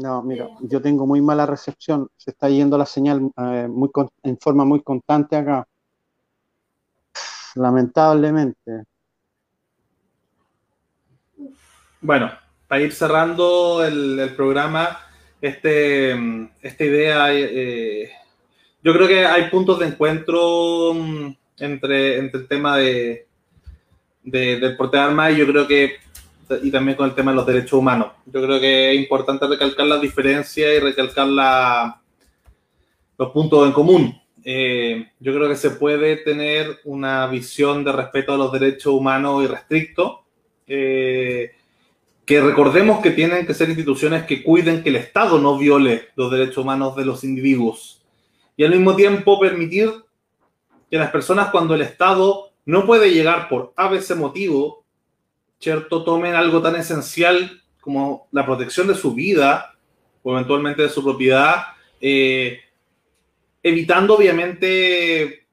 No, 0.00 0.22
mira, 0.22 0.48
yo 0.60 0.80
tengo 0.80 1.06
muy 1.06 1.20
mala 1.20 1.44
recepción. 1.44 2.08
Se 2.16 2.30
está 2.30 2.48
yendo 2.48 2.78
la 2.78 2.86
señal 2.86 3.30
eh, 3.36 3.66
muy 3.68 3.90
en 4.22 4.38
forma 4.38 4.64
muy 4.64 4.80
constante 4.82 5.34
acá. 5.34 5.66
Lamentablemente. 7.56 8.84
Bueno, 12.00 12.30
para 12.68 12.82
ir 12.82 12.92
cerrando 12.92 13.84
el, 13.84 14.32
programa, 14.36 15.00
este, 15.40 16.12
esta 16.62 16.84
idea, 16.84 17.34
eh, 17.34 18.08
yo 18.84 18.92
creo 18.92 19.08
que 19.08 19.26
hay 19.26 19.50
puntos 19.50 19.80
de 19.80 19.86
encuentro 19.86 20.94
mm, 20.94 21.36
entre, 21.58 22.18
entre 22.18 22.40
el 22.42 22.46
tema 22.46 22.76
de, 22.76 23.26
de, 24.22 24.60
del 24.60 24.76
porte 24.76 24.96
de 24.96 25.02
armas 25.02 25.32
y 25.32 25.38
yo 25.38 25.46
creo 25.48 25.66
que 25.66 25.96
y 26.62 26.70
también 26.70 26.96
con 26.96 27.08
el 27.08 27.14
tema 27.14 27.30
de 27.30 27.36
los 27.36 27.46
derechos 27.46 27.74
humanos. 27.74 28.12
Yo 28.26 28.42
creo 28.42 28.60
que 28.60 28.92
es 28.92 28.98
importante 28.98 29.46
recalcar 29.46 29.86
las 29.86 30.00
diferencias 30.00 30.76
y 30.76 30.78
recalcar 30.80 31.26
los 33.16 33.30
puntos 33.30 33.66
en 33.66 33.72
común. 33.72 34.20
Eh, 34.44 35.10
yo 35.20 35.34
creo 35.34 35.48
que 35.48 35.56
se 35.56 35.70
puede 35.70 36.16
tener 36.16 36.78
una 36.84 37.26
visión 37.26 37.84
de 37.84 37.92
respeto 37.92 38.32
a 38.32 38.38
los 38.38 38.52
derechos 38.52 38.94
humanos 38.94 39.44
irrestricto, 39.44 40.24
eh, 40.66 41.52
que 42.24 42.40
recordemos 42.40 43.00
que 43.00 43.10
tienen 43.10 43.46
que 43.46 43.54
ser 43.54 43.68
instituciones 43.68 44.24
que 44.24 44.42
cuiden 44.42 44.82
que 44.82 44.90
el 44.90 44.96
Estado 44.96 45.38
no 45.38 45.58
viole 45.58 46.08
los 46.14 46.30
derechos 46.30 46.58
humanos 46.58 46.94
de 46.94 47.04
los 47.04 47.24
individuos 47.24 47.98
y 48.58 48.64
al 48.64 48.72
mismo 48.72 48.96
tiempo 48.96 49.38
permitir 49.38 49.88
que 50.90 50.98
las 50.98 51.10
personas 51.10 51.50
cuando 51.50 51.74
el 51.74 51.80
Estado 51.80 52.50
no 52.66 52.84
puede 52.84 53.12
llegar 53.12 53.48
por 53.48 53.72
ABC 53.76 54.16
motivo 54.16 54.84
¿cierto? 55.58 56.04
Tomen 56.04 56.34
algo 56.34 56.62
tan 56.62 56.76
esencial 56.76 57.62
como 57.80 58.28
la 58.32 58.44
protección 58.44 58.86
de 58.86 58.94
su 58.94 59.14
vida 59.14 59.74
o 60.22 60.32
eventualmente 60.32 60.82
de 60.82 60.88
su 60.88 61.02
propiedad, 61.02 61.62
eh, 62.00 62.60
evitando 63.62 64.14
obviamente, 64.14 65.46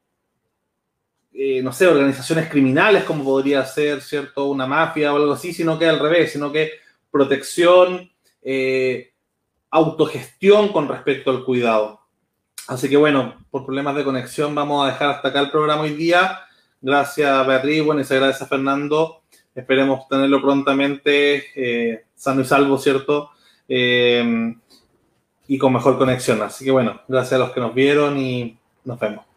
eh, 1.33 1.61
no 1.63 1.71
sé, 1.71 1.87
organizaciones 1.87 2.49
criminales 2.49 3.03
como 3.03 3.23
podría 3.23 3.63
ser, 3.65 4.01
¿cierto? 4.01 4.45
Una 4.45 4.67
mafia 4.67 5.13
o 5.13 5.17
algo 5.17 5.33
así, 5.33 5.53
sino 5.53 5.79
que 5.79 5.87
al 5.87 5.99
revés, 5.99 6.33
sino 6.33 6.51
que 6.51 6.71
protección, 7.09 8.11
eh, 8.41 9.13
autogestión 9.71 10.69
con 10.69 10.87
respecto 10.87 11.31
al 11.31 11.43
cuidado. 11.43 12.01
Así 12.67 12.89
que 12.89 12.97
bueno, 12.97 13.45
por 13.51 13.65
problemas 13.65 13.95
de 13.95 14.03
conexión 14.03 14.55
vamos 14.55 14.83
a 14.83 14.91
dejar 14.91 15.11
hasta 15.11 15.29
acá 15.29 15.39
el 15.39 15.51
programa 15.51 15.83
hoy 15.83 15.93
día. 15.93 16.41
Gracias 16.81 17.47
Beatriz, 17.47 17.83
bueno, 17.83 18.01
y 18.01 18.03
se 18.03 18.15
agradece 18.15 18.43
a 18.43 18.47
Fernando 18.47 19.23
Esperemos 19.55 20.07
tenerlo 20.07 20.41
prontamente 20.41 21.45
eh, 21.55 22.05
sano 22.13 22.41
y 22.41 22.45
salvo, 22.45 22.77
¿cierto? 22.77 23.31
Eh, 23.67 24.53
y 25.47 25.57
con 25.57 25.73
mejor 25.73 25.97
conexión. 25.97 26.41
Así 26.41 26.65
que 26.65 26.71
bueno, 26.71 27.01
gracias 27.07 27.33
a 27.33 27.45
los 27.45 27.51
que 27.51 27.61
nos 27.61 27.73
vieron 27.73 28.17
y 28.17 28.57
nos 28.83 28.99
vemos. 28.99 29.34